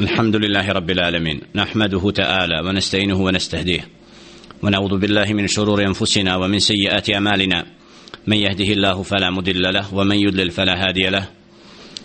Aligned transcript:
الحمد 0.00 0.36
لله 0.36 0.72
رب 0.72 0.90
العالمين. 0.90 1.40
نحمده 1.54 2.10
تعالى 2.10 2.60
ونستعينه 2.68 3.20
ونستهديه. 3.20 3.88
ونعوذ 4.62 4.98
بالله 4.98 5.32
من 5.32 5.46
شرور 5.46 5.86
أنفسنا 5.86 6.36
ومن 6.36 6.58
سيئات 6.58 7.10
أعمالنا. 7.10 7.66
من 8.26 8.36
يهده 8.36 8.64
الله 8.64 9.02
فلا 9.02 9.30
مضل 9.30 9.62
له 9.74 9.94
ومن 9.94 10.16
يضلل 10.16 10.50
فلا 10.50 10.88
هادي 10.88 11.08
له. 11.08 11.28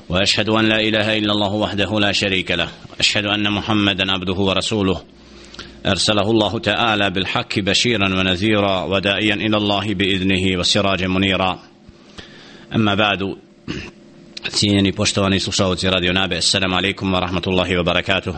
وأشهد 0.09 0.49
أن 0.49 0.65
لا 0.65 0.79
إله 0.79 1.17
إلا 1.17 1.31
الله 1.31 1.53
وحده 1.53 1.99
لا 1.99 2.11
شريك 2.11 2.51
له. 2.51 2.67
أشهد 2.99 3.25
أن 3.25 3.51
محمدا 3.51 4.11
عبده 4.11 4.33
ورسوله. 4.33 5.01
أرسله 5.85 6.31
الله 6.31 6.59
تعالى 6.59 7.09
بالحق 7.09 7.59
بشيرا 7.59 8.19
ونذيرا 8.19 8.83
وداعيا 8.83 9.35
إلى 9.35 9.57
الله 9.57 9.93
بإذنه 9.93 10.59
وسراجا 10.59 11.07
منيرا. 11.07 11.59
أما 12.75 12.95
بعد 12.95 13.19
cijenjeni 14.49 14.91
poštovani 14.91 15.39
slušalci 15.39 15.89
Radio 15.89 16.13
Nabe 16.13 16.37
Assalamu 16.37 16.75
alaikum 16.75 17.13
wa 17.13 17.19
rahmatullahi 17.19 17.75
wa 17.75 17.83
barakatuh. 17.83 18.35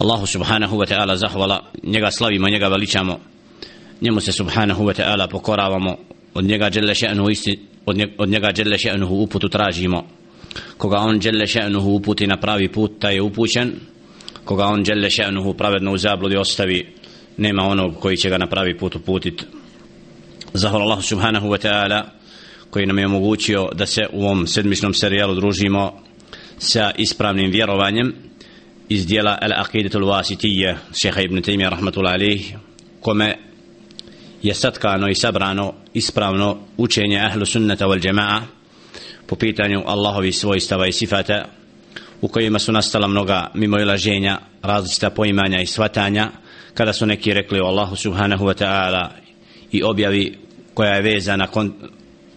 Allahu 0.00 0.26
subhanahu 0.26 0.76
wa 0.76 0.86
ta'ala 0.86 1.16
zahvala 1.16 1.60
njega 1.82 2.10
slavimo, 2.10 2.48
njega 2.48 2.68
veličamo. 2.68 3.20
Njemu 4.00 4.20
se 4.20 4.32
subhanahu 4.32 4.84
wa 4.84 5.02
ta'ala 5.02 5.28
pokoravamo. 5.28 5.96
Od 6.34 6.44
njega 6.44 6.70
dželle 6.70 6.94
še'nuhu 6.94 7.30
isti 7.30 7.58
od, 7.86 7.96
nje, 7.96 8.08
od 8.18 8.28
njega 8.28 8.52
dželle 8.52 8.76
še'nuhu 8.76 9.22
uputu 9.22 9.48
tražimo. 9.48 10.04
Koga 10.78 10.98
on 10.98 11.20
dželle 11.20 11.46
še'nuhu 11.46 11.96
uputi 11.96 12.26
na 12.26 12.36
pravi 12.36 12.68
put 12.68 12.98
taj 12.98 13.14
je 13.14 13.22
upućen. 13.22 13.72
Koga 14.44 14.66
on 14.66 14.84
dželle 14.84 15.10
še'nuhu 15.10 15.54
pravedno 15.54 15.92
u 15.92 15.98
zabludi 15.98 16.36
ostavi 16.36 16.94
nema 17.36 17.62
onog 17.62 18.00
koji 18.00 18.16
će 18.16 18.30
ga 18.30 18.38
na 18.38 18.46
pravi 18.46 18.78
put 18.78 18.96
uputit. 18.96 19.44
Zahvala 20.52 20.84
Allahu 20.84 21.02
subhanahu 21.02 21.48
wa 21.48 21.66
ta'ala 21.66 22.23
koji 22.74 22.86
nam 22.86 22.98
je 22.98 23.06
omogućio 23.06 23.68
da 23.74 23.86
se 23.86 24.06
u 24.12 24.24
ovom 24.24 24.46
sedmičnom 24.46 24.94
serijalu 24.94 25.34
družimo 25.34 26.02
sa 26.58 26.90
ispravnim 26.98 27.50
vjerovanjem 27.50 28.14
iz 28.88 29.06
dijela 29.06 29.38
Al-Aqidatul 29.42 30.04
Wasitije 30.04 30.76
šeha 31.02 31.20
Ibn 31.20 31.36
Taymiyyah 31.36 31.70
rahmatullahi 31.70 32.14
alih 32.14 32.54
kome 33.00 33.36
je 34.42 34.54
satkano 34.54 35.08
i 35.08 35.14
sabrano 35.14 35.74
ispravno 35.92 36.58
učenje 36.76 37.20
ahlu 37.20 37.46
sunnata 37.46 37.86
wal 37.86 38.06
jama'a 38.06 38.40
po 39.26 39.36
pitanju 39.36 39.82
Allahovi 39.86 40.32
svojstava 40.32 40.86
i 40.86 40.92
sifata 40.92 41.44
u 42.20 42.28
kojima 42.28 42.58
su 42.58 42.72
nastala 42.72 43.08
mnoga 43.08 43.50
mimo 43.54 43.78
ilaženja 43.78 44.38
različita 44.62 45.10
poimanja 45.10 45.60
i 45.60 45.66
svatanja 45.66 46.30
kada 46.74 46.92
su 46.92 47.06
neki 47.06 47.34
rekli 47.34 47.60
o 47.60 47.66
Allahu 47.66 47.96
subhanahu 47.96 48.44
wa 48.44 48.64
ta'ala 48.64 49.08
i 49.72 49.82
objavi 49.82 50.38
koja 50.74 50.94
je 50.94 51.02
vezana 51.02 51.46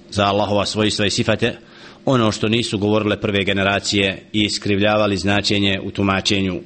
za 0.09 0.25
Allahova 0.25 0.66
svojstva 0.66 1.05
i 1.05 1.09
sifate 1.09 1.58
ono 2.05 2.31
što 2.31 2.47
nisu 2.47 2.77
govorile 2.77 3.22
prve 3.22 3.44
generacije 3.44 4.30
i 4.33 4.44
iskrivljavali 4.44 5.17
značenje 5.17 5.80
u 5.83 5.91
tumačenju 5.91 6.61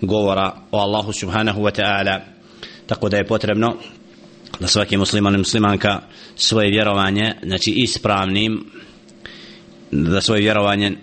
govora 0.00 0.52
o 0.70 0.78
Allahu 0.78 1.12
subhanahu 1.12 1.62
wa 1.62 1.80
ta'ala. 1.80 2.20
Tako 2.86 3.08
da 3.08 3.16
je 3.16 3.26
potrebno 3.26 3.76
da 4.60 4.66
svaki 4.66 4.96
musliman 4.96 5.34
i 5.34 5.38
muslimanka 5.38 6.00
svoje 6.36 6.70
vjerovanje 6.70 7.32
znači 7.42 7.70
ispravnim 7.70 8.64
da 9.90 10.20
svoje 10.20 10.40
vjerovanje 10.40 10.96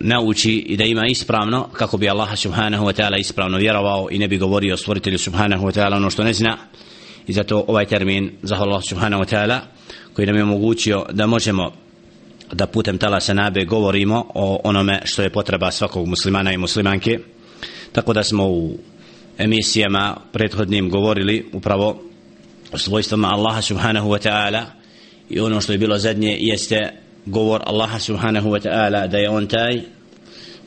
nauči 0.00 0.52
i 0.52 0.76
da 0.76 0.84
ima 0.84 1.06
ispravno 1.06 1.68
kako 1.72 1.96
bi 1.96 2.08
Allah 2.08 2.38
subhanahu 2.38 2.84
wa 2.84 3.00
ta'ala 3.00 3.20
ispravno 3.20 3.58
vjerovao 3.58 4.08
i 4.10 4.18
ne 4.18 4.28
bi 4.28 4.38
govorio 4.38 4.74
o 4.74 4.76
stvoritelju 4.76 5.18
subhanahu 5.18 5.66
wa 5.66 5.80
ta'ala 5.80 5.96
ono 5.96 6.10
što 6.10 6.24
ne 6.24 6.32
zna. 6.32 6.56
I 7.26 7.32
zato 7.32 7.64
ovaj 7.68 7.86
termin 7.86 8.30
za 8.42 8.56
Allah 8.56 8.82
subhanahu 8.88 9.22
wa 9.22 9.34
ta'ala 9.34 9.60
koji 10.14 10.26
nam 10.26 10.36
je 10.36 10.42
omogućio 10.42 11.06
da 11.12 11.26
možemo 11.26 11.72
da 12.52 12.66
putem 12.66 12.98
tala 12.98 13.20
se 13.20 13.34
nabe 13.34 13.64
govorimo 13.64 14.26
o 14.34 14.60
onome 14.64 15.00
što 15.04 15.22
je 15.22 15.30
potreba 15.30 15.70
svakog 15.70 16.06
muslimana 16.08 16.52
i 16.52 16.56
muslimanke. 16.56 17.18
Tako 17.92 18.12
da 18.12 18.22
smo 18.22 18.48
u 18.48 18.78
emisijama 19.38 20.16
prethodnim 20.32 20.90
govorili 20.90 21.46
upravo 21.52 22.02
o 22.72 22.78
svojstvama 22.78 23.28
Allaha 23.28 23.62
subhanahu 23.62 24.08
wa 24.10 24.28
ta'ala 24.28 24.62
i 25.30 25.40
ono 25.40 25.60
što 25.60 25.72
je 25.72 25.78
bilo 25.78 25.98
zadnje 25.98 26.36
jeste 26.40 26.92
govor 27.26 27.62
Allaha 27.66 27.98
subhanahu 27.98 28.50
wa 28.50 28.68
ta'ala 28.68 29.06
da 29.06 29.18
je 29.18 29.28
on 29.28 29.46
taj 29.46 29.80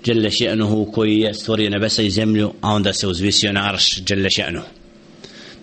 jelle 0.05 0.29
še'nuhu 0.29 0.91
koji 0.91 1.19
je 1.19 1.33
stvorio 1.33 1.69
nebesa 1.69 2.01
i 2.01 2.09
zemlju 2.09 2.53
a 2.61 2.73
onda 2.73 2.93
se 2.93 3.07
uzvisio 3.07 3.53
na 3.53 3.69
arš 3.69 4.01
jelle 4.09 4.29
še'nuhu. 4.29 4.67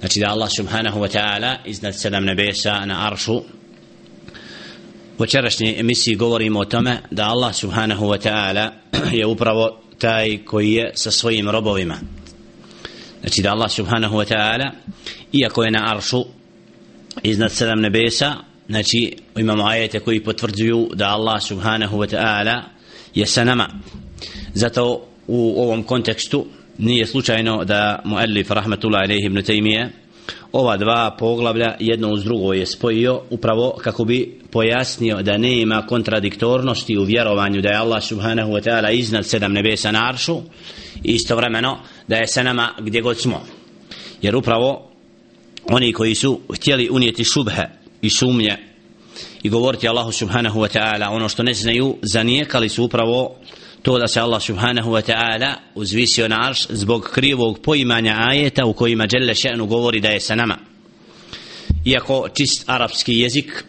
Znači 0.00 0.20
da 0.20 0.30
Allah 0.30 0.48
subhanahu 0.56 1.00
wa 1.00 1.08
ta'ala 1.16 1.56
iznad 1.64 2.00
sedam 2.00 2.24
nebesa 2.24 2.86
na 2.86 3.06
aršu 3.06 3.42
večerašnje 5.18 5.74
emisiji 5.78 6.16
govorimo 6.16 6.60
o 6.60 6.64
tome 6.64 6.98
da 7.10 7.28
Allah 7.28 7.54
subhanahu 7.54 8.06
wa 8.06 8.28
ta'ala 8.28 8.70
je 9.18 9.26
upravo 9.26 9.80
taj 9.98 10.38
koji 10.44 10.72
je 10.72 10.92
sa 10.94 11.10
svojim 11.10 11.50
robovima. 11.50 11.98
Znači 13.20 13.42
da 13.42 13.50
Allah 13.50 13.70
subhanahu 13.70 14.16
wa 14.16 14.34
ta'ala 14.34 14.70
iako 15.32 15.64
je 15.64 15.70
na 15.70 15.94
aršu 15.96 16.24
iznad 17.22 17.52
sedam 17.52 17.80
nebesa 17.80 18.34
znači 18.68 19.16
imamo 19.36 19.64
ajete 19.66 20.00
koji 20.00 20.24
potvrđuju 20.24 20.90
da 20.94 21.08
Allah 21.08 21.42
subhanahu 21.42 21.96
wa 21.98 22.16
ta'ala 22.16 22.62
je 23.14 23.26
sa 23.26 23.44
nama. 23.44 23.68
Zato 24.54 25.06
u 25.26 25.62
ovom 25.62 25.82
kontekstu 25.82 26.46
nije 26.78 27.06
slučajno 27.06 27.64
da 27.64 28.02
muallif 28.04 28.50
rahmetullahi 28.50 29.04
alejhi 29.04 29.26
ibn 29.26 29.36
Taymiyyah 29.36 29.88
ova 30.54 30.76
dva 30.76 31.16
poglavlja 31.18 31.76
jedno 31.80 32.12
uz 32.12 32.24
drugo 32.24 32.52
je 32.52 32.66
spojio 32.66 33.20
upravo 33.30 33.76
kako 33.82 34.04
bi 34.04 34.40
pojasnio 34.50 35.22
da 35.22 35.38
nema 35.38 35.86
kontradiktornosti 35.86 36.98
u 36.98 37.04
vjerovanju 37.04 37.60
da 37.60 37.68
je 37.68 37.76
Allah 37.76 38.02
subhanahu 38.02 38.52
wa 38.52 38.62
ta'ala 38.62 38.92
iznad 38.92 39.26
sedam 39.26 39.52
nebesa 39.52 39.92
na 39.92 40.08
aršu 40.08 40.36
i 41.04 41.12
istovremeno 41.12 41.78
da 42.08 42.16
je 42.16 42.26
sa 42.26 42.42
nama 42.42 42.74
gdje 42.80 43.00
god 43.00 43.18
smo. 43.18 43.42
Jer 44.22 44.36
upravo 44.36 44.90
oni 45.64 45.92
koji 45.92 46.14
su 46.14 46.40
htjeli 46.54 46.88
unijeti 46.90 47.24
šubhe 47.24 47.66
i 48.02 48.10
sumnje 48.10 48.56
i 49.42 49.48
govoriti 49.48 49.88
Allahu 49.88 50.12
subhanahu 50.12 50.60
wa 50.60 50.78
ta'ala 50.78 51.08
ono 51.10 51.28
što 51.28 51.42
ne 51.42 51.54
znaju 51.54 51.96
zanijekali 52.02 52.68
su 52.68 52.84
upravo 52.84 53.36
to 53.84 53.98
da 53.98 54.08
se 54.08 54.20
Allah 54.20 54.42
subhanahu 54.42 54.90
wa 54.90 55.02
ta'ala 55.02 55.54
uzvisio 55.74 56.28
na 56.28 56.48
arš 56.48 56.66
zbog 56.68 57.10
krivog 57.14 57.58
poimanja 57.62 58.14
ajeta 58.18 58.64
u 58.66 58.72
kojima 58.72 59.06
Đelle 59.06 59.34
še'nu 59.34 59.66
govori 59.66 60.00
da 60.00 60.08
je 60.08 60.20
sa 60.20 60.34
nama. 60.34 60.58
Iako 61.84 62.28
čist 62.34 62.64
arapski 62.66 63.18
jezik 63.18 63.64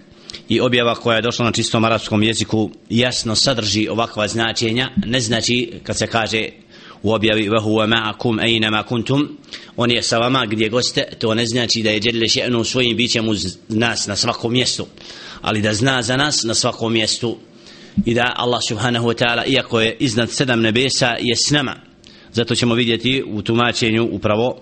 i 0.49 0.59
objava 0.59 0.95
koja 0.95 1.15
je 1.15 1.21
došla 1.21 1.45
na 1.45 1.51
čistom 1.51 1.85
arapskom 1.85 2.23
jeziku 2.23 2.71
jasno 2.89 3.35
sadrži 3.35 3.87
ovakva 3.87 4.27
značenja, 4.27 4.89
ne 5.05 5.19
znači 5.19 5.71
kad 5.83 5.97
se 5.97 6.07
kaže 6.07 6.49
u 7.03 7.11
objavi 7.11 7.49
wa 7.49 7.61
huwa 7.61 7.87
ma'akum 7.87 8.39
ayna 8.39 8.71
ma 8.71 8.83
kuntum 8.83 9.37
on 9.77 9.91
je 9.91 10.03
sa 10.03 10.17
vama 10.17 10.45
gdje 10.45 10.69
goste 10.69 11.03
to 11.19 11.33
ne 11.33 11.45
znači 11.45 11.83
da 11.83 11.89
je 11.89 11.99
Đelle 11.99 12.25
še'nu 12.25 12.63
svojim 12.63 12.97
bićem 12.97 13.29
uz 13.29 13.57
nas 13.69 14.07
na 14.07 14.15
svakom 14.15 14.53
mjestu 14.53 14.85
ali 15.41 15.61
da 15.61 15.73
zna 15.73 16.01
za 16.01 16.17
nas 16.17 16.43
na 16.43 16.53
svakom 16.53 16.93
mjestu 16.93 17.37
i 18.06 18.13
da 18.13 18.33
Allah 18.35 18.59
subhanahu 18.67 19.07
wa 19.07 19.13
ta'ala 19.13 19.44
iako 19.47 19.81
je 19.81 19.97
iznad 20.00 20.31
sedam 20.31 20.61
nebesa 20.61 21.16
je 21.19 21.35
s 21.35 21.51
nama. 21.51 21.75
Zato 22.33 22.56
ćemo 22.56 22.75
vidjeti 22.75 23.23
u 23.28 23.41
tumačenju 23.41 24.09
upravo 24.11 24.59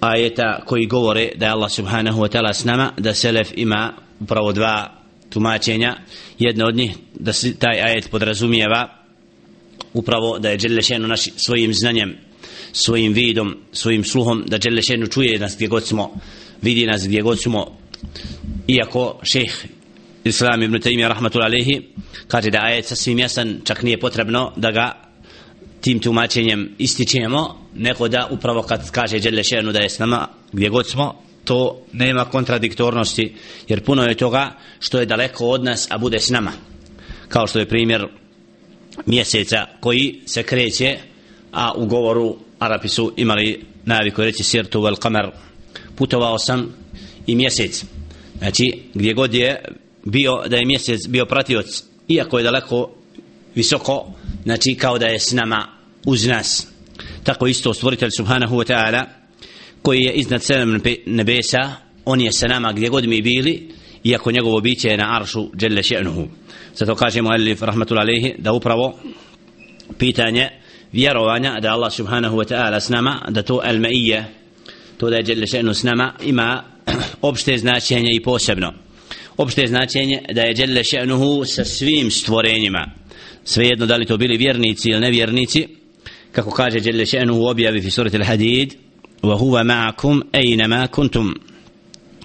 ajeta 0.00 0.60
koji 0.66 0.86
govore 0.86 1.30
da 1.36 1.46
je 1.46 1.52
Allah 1.52 1.70
subhanahu 1.70 2.20
wa 2.20 2.28
ta'ala 2.28 2.52
s 2.52 2.64
nama 2.64 2.92
da 2.98 3.14
selef 3.14 3.48
ima 3.56 3.92
upravo 4.20 4.52
dva 4.52 5.02
tumačenja. 5.30 5.96
Jedno 6.38 6.66
od 6.66 6.76
njih 6.76 6.96
da 7.14 7.32
se 7.32 7.54
taj 7.58 7.80
ajet 7.80 8.10
podrazumijeva 8.10 8.88
upravo 9.92 10.38
da 10.38 10.50
je 10.50 10.56
Đelešenu 10.56 11.08
naš 11.08 11.24
svojim 11.36 11.74
znanjem 11.74 12.16
svojim 12.72 13.12
vidom, 13.12 13.56
svojim 13.72 14.04
sluhom 14.04 14.44
da 14.46 14.58
Đelešenu 14.58 15.06
čuje 15.06 15.38
nas 15.38 15.54
gdje 15.56 15.68
god 15.68 15.86
smo 15.86 16.20
vidi 16.64 16.86
nas 16.86 17.06
gdje 17.06 17.22
god 17.22 17.42
smo. 17.42 17.78
Iako 18.68 19.20
šeh 19.22 19.64
Islam 20.24 20.62
ibn 20.62 20.80
Taymiyyah 20.80 21.08
rahmatullahi 21.08 21.52
alayhi 21.52 21.82
kaže 22.28 22.50
da 22.50 22.58
ajet 22.62 22.86
sasvim 22.86 23.18
jasan 23.18 23.60
čak 23.64 23.82
nije 23.82 24.00
potrebno 24.00 24.52
da 24.56 24.70
ga 24.70 24.92
tim 25.80 25.98
tumačenjem 25.98 26.74
ističemo 26.78 27.68
neko 27.74 28.08
da 28.08 28.28
upravo 28.30 28.62
kad 28.62 28.90
kaže 28.90 29.18
Đele 29.18 29.44
Šenu 29.44 29.72
da 29.72 29.78
je 29.78 29.88
s 29.88 29.98
nama 29.98 30.28
gdje 30.52 30.68
god 30.68 30.88
smo 30.88 31.22
to 31.44 31.82
nema 31.92 32.24
kontradiktornosti 32.24 33.34
jer 33.68 33.84
puno 33.84 34.02
je 34.02 34.14
toga 34.14 34.52
što 34.80 35.00
je 35.00 35.06
daleko 35.06 35.46
od 35.46 35.64
nas 35.64 35.88
a 35.90 35.98
bude 35.98 36.20
s 36.20 36.30
nama. 36.30 36.52
Kao 37.28 37.46
što 37.46 37.58
je 37.58 37.68
primjer 37.68 38.06
mjeseca 39.06 39.66
koji 39.80 40.20
se 40.26 40.42
kreće 40.42 40.98
a 41.52 41.72
u 41.76 41.86
govoru 41.86 42.36
Arapi 42.58 42.88
su 42.88 43.12
imali 43.16 43.64
naviku 43.84 44.22
reći 44.22 44.44
sirtu 44.44 44.82
vel 44.82 44.96
kamer. 44.96 45.30
Putovao 45.96 46.38
sam 46.38 46.74
i 47.26 47.36
mjesec. 47.36 47.84
Znači 48.38 48.82
gdje 48.94 49.14
god 49.14 49.34
je 49.34 49.64
bio 50.04 50.42
da 50.48 50.56
je 50.56 50.66
mjesec 50.66 51.06
bio 51.08 51.26
pratioc 51.26 51.84
iako 52.08 52.38
je 52.38 52.44
daleko 52.44 52.90
visoko 53.54 54.12
znači 54.42 54.74
kao 54.74 54.98
da 54.98 55.06
je 55.06 55.18
s 55.18 55.32
nama 55.32 55.66
uz 56.06 56.26
nas. 56.26 56.66
Tako 57.22 57.46
isto 57.46 57.74
stvoritelj 57.74 58.10
subhanahu 58.16 58.56
wa 58.56 58.72
ta'ala 58.72 59.04
koji 59.82 60.00
je 60.00 60.12
iznad 60.12 60.42
sedam 60.42 60.80
nebesa 61.06 61.72
on 62.04 62.20
je 62.20 62.32
sa 62.32 62.46
nama 62.46 62.72
gdje 62.72 62.88
god 62.88 63.06
mi 63.06 63.22
bili 63.22 63.70
iako 64.04 64.32
njegovo 64.32 64.60
biće 64.60 64.88
je 64.88 64.96
na 64.96 65.16
aršu 65.16 65.48
dželle 65.56 65.82
še'nuhu. 65.82 66.26
Zato 66.74 66.94
kažemo 66.94 67.30
alif 67.30 67.62
rahmatul 67.62 67.98
alehi 67.98 68.34
da 68.38 68.52
upravo 68.52 68.98
pitanje 69.98 70.48
vjerovanja 70.92 71.60
da 71.60 71.72
Allah 71.72 71.92
subhanahu 71.92 72.36
wa 72.36 72.54
ta'ala 72.54 72.80
s 72.80 72.88
nama 72.88 73.20
da 73.28 73.42
to 73.42 73.60
al-ma'iyya 73.64 74.24
to 74.98 75.10
da 75.10 75.16
je 75.16 75.24
Jelle 75.26 75.46
še'nu 75.46 75.74
s 75.74 75.82
nama 75.82 76.14
ima 76.22 76.64
opšte 77.22 77.58
značenje 77.58 78.10
i 78.12 78.22
posebno 78.22 78.83
opšte 79.36 79.66
značenje 79.66 80.22
da 80.32 80.42
je 80.42 80.54
Đelle 80.54 80.84
še'nuhu 80.84 81.44
sa 81.44 81.64
svim 81.64 82.10
stvorenjima. 82.10 82.86
Svejedno 83.44 83.86
da 83.86 83.96
li 83.96 84.06
to 84.06 84.16
bili 84.16 84.36
vjernici 84.36 84.90
ili 84.90 85.00
nevjernici 85.00 85.68
kako 86.32 86.50
kaže 86.50 86.80
Đelle 86.80 87.06
še'nuhu 87.06 87.40
u 87.40 87.46
objavi 87.46 87.82
fi 87.82 87.90
surati 87.90 88.16
al-hadid 88.16 88.74
wa 89.22 89.38
huwa 89.38 89.64
ma'akum 89.64 90.22
ejnama 90.32 90.86
kuntum. 90.86 91.34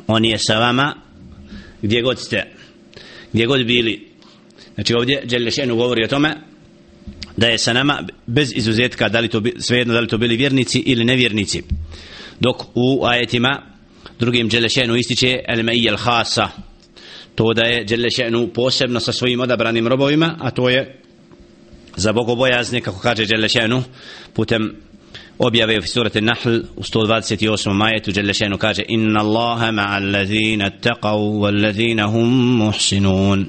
On 0.07 0.25
je 0.25 0.37
sa 0.37 0.59
vama 0.59 0.95
gdje 1.81 2.01
god 2.01 2.19
ste 2.19 2.43
gdje 3.33 3.45
god 3.45 3.65
bili. 3.65 4.07
Znači 4.75 4.93
ovdje 4.93 5.21
Đelle 5.25 5.51
še'nuhu 5.51 5.77
govori 5.77 6.03
o 6.03 6.07
tome 6.07 6.35
da 7.37 7.47
je 7.47 7.57
sa 7.57 7.73
nama 7.73 8.07
bez 8.27 8.51
izuzetka 8.55 9.09
da 9.09 9.19
li 9.19 9.27
to 9.27 9.41
svejedno 9.59 9.93
da 9.93 9.99
li 9.99 10.07
to 10.07 10.17
bili 10.17 10.37
vjernici 10.37 10.79
ili 10.79 11.05
nevjernici. 11.05 11.63
Dok 12.39 12.63
u 12.75 13.05
ajetima 13.05 13.61
drugim 14.19 14.49
Đelešenu 14.49 14.95
ističe 14.95 15.39
el 15.47 15.63
mei 15.63 15.89
al 15.89 15.97
to 17.39 17.53
da 17.53 17.63
je 17.63 17.83
Đelešenu 17.83 18.47
posebno 18.47 18.99
sa 18.99 19.11
svojim 19.11 19.39
odabranim 19.39 19.87
robovima 19.87 20.35
a 20.39 20.51
to 20.51 20.69
je 20.69 21.01
za 21.95 22.13
bogobojazne 22.13 22.81
kako 22.81 22.99
kaže 22.99 23.25
Đelešenu 23.25 23.83
putem 24.33 24.75
objave 25.37 25.77
u 25.79 25.81
surati 25.81 26.21
Nahl 26.21 26.55
u 26.75 26.81
128. 26.81 27.73
majetu 27.73 28.11
Đelešenu 28.11 28.57
kaže 28.57 28.83
inna 28.87 29.19
Allaha 29.19 29.71
ma'al 29.71 30.11
ladhina 30.11 30.71
taqav 30.81 31.19
wal 31.39 31.61
ladhina 31.63 32.11
hum 32.11 32.57
muhsinun 32.57 33.45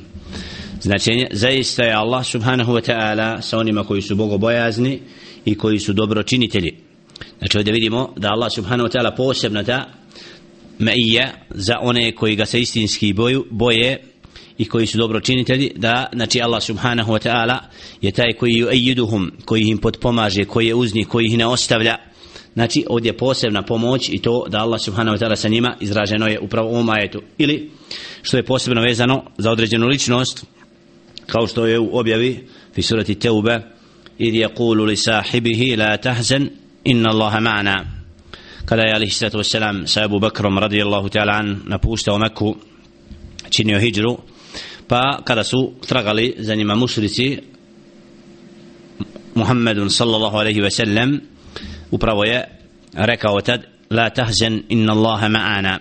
značenje 0.80 1.26
zaista 1.32 1.84
je 1.84 1.92
Allah 1.92 2.26
subhanahu 2.26 2.72
wa 2.72 2.90
ta'ala 2.90 3.40
sa 3.40 3.58
onima 3.58 3.84
koji 3.84 4.02
su 4.02 4.14
bogobojazni 4.14 5.00
i 5.44 5.54
koji 5.54 5.78
su 5.78 5.92
dobročinitelji 5.92 6.76
znači 7.38 7.58
ovdje 7.58 7.72
vidimo 7.72 8.14
da 8.16 8.28
Allah 8.28 8.50
subhanahu 8.54 8.88
wa 8.88 8.98
ta'ala 8.98 9.16
posebno 9.16 9.62
ta 9.62 9.99
meija 10.80 11.32
za 11.50 11.78
one 11.80 12.12
koji 12.12 12.36
ga 12.36 12.46
se 12.46 12.60
istinski 12.60 13.12
boju, 13.12 13.46
boje 13.50 14.02
i 14.58 14.64
koji 14.64 14.86
su 14.86 14.98
dobročinitelji 14.98 15.72
da 15.76 16.06
znači 16.12 16.42
Allah 16.42 16.62
subhanahu 16.62 17.12
wa 17.12 17.28
ta'ala 17.28 17.58
je 18.00 18.10
taj 18.10 18.32
koji 18.32 18.52
ju 18.52 18.68
ejiduhum 18.70 19.32
koji 19.44 19.62
im 19.62 19.78
potpomaže, 19.78 20.44
koji 20.44 20.66
je 20.66 20.74
uz 20.74 20.94
njih 20.94 21.08
koji 21.08 21.26
ih 21.26 21.38
ne 21.38 21.46
ostavlja. 21.46 21.96
Znači 22.54 22.84
ovdje 22.88 23.12
posebna 23.12 23.62
pomoć 23.62 24.08
i 24.08 24.18
to 24.18 24.46
da 24.48 24.58
Allah 24.58 24.80
subhanahu 24.80 25.16
wa 25.16 25.20
ta'ala 25.20 25.36
sa 25.36 25.48
njima 25.48 25.76
izraženo 25.80 26.26
je 26.26 26.40
upravo 26.40 26.68
u 26.68 26.74
ovom 26.74 26.90
ajetu. 26.90 27.22
Ili 27.38 27.70
što 28.22 28.36
je 28.36 28.42
posebno 28.42 28.82
vezano 28.82 29.24
za 29.38 29.50
određenu 29.50 29.86
ličnost 29.86 30.46
kao 31.26 31.46
što 31.46 31.66
je 31.66 31.78
u 31.78 31.98
objavi 31.98 32.48
fi 32.74 32.82
surati 32.82 33.14
Teuba 33.14 33.60
idh 34.18 34.36
yaqulu 34.36 34.84
li 34.84 34.96
sahibihi 34.96 35.76
la 35.76 35.96
tahzan 35.96 36.48
inna 36.84 37.10
Allaha 37.10 37.38
ma'ana 37.38 37.99
kada 38.70 38.82
je 38.86 38.94
alihi 38.94 39.10
sallatu 39.10 39.42
wassalam 39.42 39.86
sa 39.86 40.06
Abu 40.06 40.22
Bakrom 40.22 40.54
radijallahu 40.58 41.10
ta'ala 41.10 41.42
an 41.42 41.62
napuštao 41.66 42.18
Meku 42.18 42.54
činio 43.50 43.80
hijđru 43.80 44.18
pa 44.88 45.18
kada 45.24 45.44
su 45.44 45.72
tragali 45.88 46.34
za 46.38 46.54
njima 46.54 46.74
mušrici 46.74 47.38
Muhammedun 49.34 49.90
sallallahu 49.90 50.36
alaihi 50.36 50.60
wasallam 50.60 51.18
upravo 51.90 52.24
je 52.24 52.44
rekao 52.94 53.40
tad 53.40 53.66
la 53.90 54.10
tahzan 54.10 54.62
inna 54.68 54.92
Allaha 54.92 55.28
ma'ana. 55.28 55.78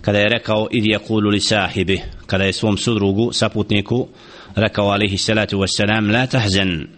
Kada 0.00 0.18
je 0.18 0.28
rekao 0.28 0.68
idh 0.70 0.86
yaqulu 0.86 1.30
li 1.30 1.40
sahibi. 1.40 2.02
Kada 2.26 2.44
je 2.44 2.52
svom 2.52 2.76
sudrugu 2.78 3.32
saputniku 3.32 4.08
rekao 4.56 4.90
alaihi 4.90 5.18
salatu 5.18 5.58
wassalam 5.58 6.10
la 6.10 6.26
tahzan 6.26 6.88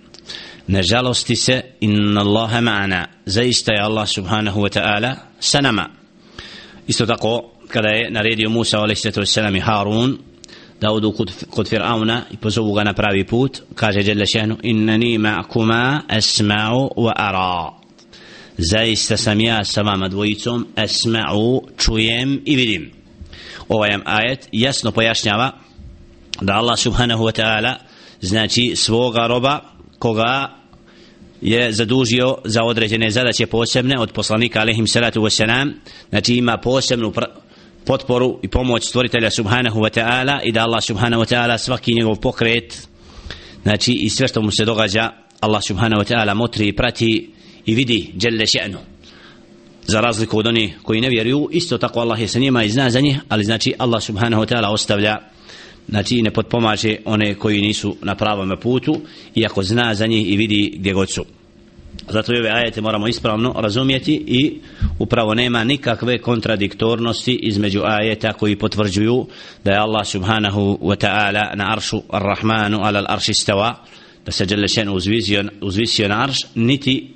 ne 0.68 0.82
žalosti 0.82 1.36
se 1.36 1.62
inna 1.80 2.20
Allaha 2.20 2.60
ma'ana. 2.60 3.06
Zaista 3.26 3.72
je 3.72 3.80
Allah 3.80 4.08
subhanahu 4.08 4.60
wa 4.60 4.68
ta'ala 4.68 5.33
sa 5.44 5.60
nama 5.60 5.88
isto 6.86 7.06
tako 7.06 7.50
kada 7.68 7.88
je 7.88 8.10
naredio 8.10 8.50
Musa 8.50 8.78
a.s. 8.78 9.00
salatu 9.00 9.56
i 9.56 9.60
Harun 9.60 10.18
da 10.80 10.90
odu 10.90 11.12
kod, 11.12 11.32
kod 11.50 11.68
Fir'auna 11.68 12.20
i 12.30 12.36
pozovu 12.36 12.72
ga 12.72 12.84
na 12.84 12.92
pravi 12.92 13.24
put 13.26 13.62
kaže 13.74 14.00
Jalla 14.04 14.26
šehnu 14.26 14.56
innani 14.62 15.18
ma'kuma 15.18 16.00
asma'u 16.08 16.88
wa 16.96 17.12
ara 17.16 17.72
zaista 18.58 19.16
sam 19.16 19.40
ja 19.40 19.64
sa 19.64 19.82
vama 19.82 20.08
dvojicom 20.08 20.66
asma'u 20.76 21.62
čujem 21.78 22.42
i 22.44 22.56
vidim 22.56 22.90
ovaj 23.68 23.98
ajet 24.04 24.48
jasno 24.52 24.92
pojašnjava 24.92 25.50
da 26.40 26.52
Allah 26.52 26.78
subhanahu 26.78 27.24
wa 27.24 27.40
ta'ala 27.40 27.74
znači 28.20 28.72
svoga 28.76 29.26
roba 29.26 29.60
koga 29.98 30.63
je 31.44 31.72
zadužio 31.72 32.36
za 32.44 32.62
određene 32.62 33.10
zadaće 33.10 33.46
posebne 33.46 33.98
od 33.98 34.12
poslanika 34.12 34.60
alehim 34.60 34.86
salatu 34.86 35.20
wasalam 35.20 35.72
znači 36.10 36.34
ima 36.34 36.56
posebnu 36.56 37.12
potporu 37.86 38.38
i 38.42 38.48
pomoć 38.48 38.88
stvoritelja 38.88 39.30
subhanahu 39.30 39.80
wa 39.80 40.00
ta'ala 40.00 40.40
i 40.44 40.52
da 40.52 40.62
Allah 40.62 40.84
subhanahu 40.84 41.22
wa 41.22 41.34
ta'ala 41.34 41.58
svaki 41.58 41.94
njegov 41.94 42.16
pokret 42.16 42.88
znači 43.62 43.92
i 43.92 44.10
sve 44.10 44.28
što 44.28 44.42
mu 44.42 44.50
se 44.50 44.64
događa 44.64 45.10
Allah 45.40 45.62
subhanahu 45.62 46.02
wa 46.02 46.14
ta'ala 46.14 46.34
motri 46.34 46.68
i 46.68 46.76
prati 46.76 47.30
i 47.66 47.74
vidi 47.74 48.10
djelle 48.14 48.46
še'nu. 48.46 48.78
Za 49.86 50.00
razliku 50.00 50.38
od 50.38 50.46
onih 50.46 50.78
koji 50.82 51.00
ne 51.00 51.08
vjeruju 51.08 51.48
isto 51.52 51.78
tako 51.78 52.00
Allah 52.00 52.20
je 52.20 52.28
sa 52.28 52.38
njima 52.38 52.64
i 52.64 52.70
zna 52.70 52.90
za 52.90 53.00
njih 53.00 53.18
ali 53.28 53.44
znači 53.44 53.74
Allah 53.78 54.02
subhanahu 54.02 54.42
wa 54.42 54.54
ta'ala 54.54 54.72
ostavlja 54.72 55.18
znači 55.88 56.22
ne 56.22 56.30
potpomaže 56.30 56.96
one 57.04 57.34
koji 57.34 57.60
nisu 57.60 57.96
na 58.02 58.14
pravom 58.14 58.56
putu 58.62 59.00
iako 59.34 59.62
zna 59.62 59.94
za 59.94 60.06
njih 60.06 60.32
i 60.32 60.36
vidi 60.36 60.74
gdje 60.76 60.92
god 60.92 61.10
su. 61.10 61.24
Zato 62.08 62.32
ove 62.32 62.50
ajete 62.50 62.80
moramo 62.80 63.08
ispravno 63.08 63.54
razumjeti 63.56 64.14
i 64.26 64.60
upravo 64.98 65.34
nema 65.34 65.64
nikakve 65.64 66.18
kontradiktornosti 66.18 67.34
između 67.34 67.80
ajeta 67.84 68.32
koji 68.32 68.56
potvrđuju 68.56 69.26
da 69.64 69.72
je 69.72 69.78
Allah 69.78 70.06
subhanahu 70.06 70.78
wa 70.82 71.06
ta'ala 71.06 71.56
na 71.56 71.72
aršu 71.72 72.02
ar-Rahmanu 72.08 72.78
ala 72.82 73.00
al-arši 73.00 73.32
stava 73.32 73.84
da 74.26 74.32
se 74.32 74.46
Đelešen 74.46 74.88
uzvisio, 74.88 75.44
uzvisio 75.60 76.08
na 76.08 76.22
arš 76.22 76.38
niti 76.54 77.14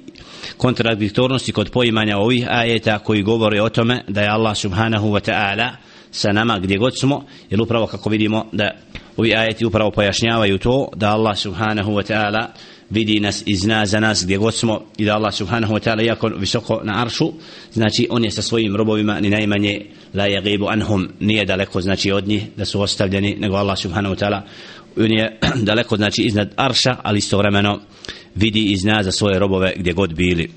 kontradiktornosti 0.56 1.52
kod 1.52 1.70
poimanja 1.70 2.18
ovih 2.18 2.46
ajeta 2.48 2.98
koji 2.98 3.22
govore 3.22 3.62
o 3.62 3.68
tome 3.68 4.04
da 4.08 4.20
je 4.20 4.28
Allah 4.28 4.56
subhanahu 4.56 5.08
wa 5.08 5.30
ta'ala 5.30 5.70
sa 6.10 6.32
nama 6.32 6.58
gdje 6.58 6.78
god 6.78 6.98
smo 6.98 7.24
jer 7.50 7.62
upravo 7.62 7.86
kako 7.86 8.10
vidimo 8.10 8.46
da 8.52 8.70
ovi 9.16 9.34
ajeti 9.34 9.66
upravo 9.66 9.90
pojašnjavaju 9.90 10.58
to 10.58 10.88
da 10.96 11.10
Allah 11.10 11.38
subhanahu 11.38 11.92
wa 11.92 12.12
ta'ala 12.12 12.46
vidi 12.90 13.20
nas 13.20 13.42
i 13.46 13.56
zna 13.56 13.86
za 13.86 14.00
nas 14.00 14.24
gdje 14.24 14.36
god 14.36 14.54
smo 14.54 14.80
i 14.98 15.04
da 15.04 15.14
Allah 15.14 15.34
subhanahu 15.34 15.74
wa 15.74 15.88
ta'ala 15.88 16.02
jako 16.02 16.28
visoko 16.28 16.80
na 16.84 17.02
aršu 17.02 17.32
znači 17.72 18.06
on 18.10 18.24
je 18.24 18.30
sa 18.30 18.42
svojim 18.42 18.76
robovima 18.76 19.20
ni 19.20 19.30
najmanje 19.30 19.86
la 20.14 20.24
yagibu 20.24 20.72
anhum 20.72 21.08
nije 21.20 21.44
daleko 21.44 21.80
znači 21.80 22.12
od 22.12 22.28
njih 22.28 22.42
da 22.56 22.64
su 22.64 22.80
ostavljeni 22.80 23.36
nego 23.40 23.56
Allah 23.56 23.78
subhanahu 23.78 24.14
wa 24.14 24.24
ta'ala 24.24 24.40
on 24.96 25.12
je 25.12 25.38
daleko 25.70 25.96
znači 25.96 26.22
iznad 26.22 26.52
arša 26.56 26.96
ali 27.02 27.18
istovremeno 27.18 27.80
vidi 28.34 28.64
i 28.64 28.76
zna 28.76 29.02
za 29.02 29.12
svoje 29.12 29.38
robove 29.38 29.72
gdje 29.76 29.92
god 29.92 30.14
bili 30.14 30.50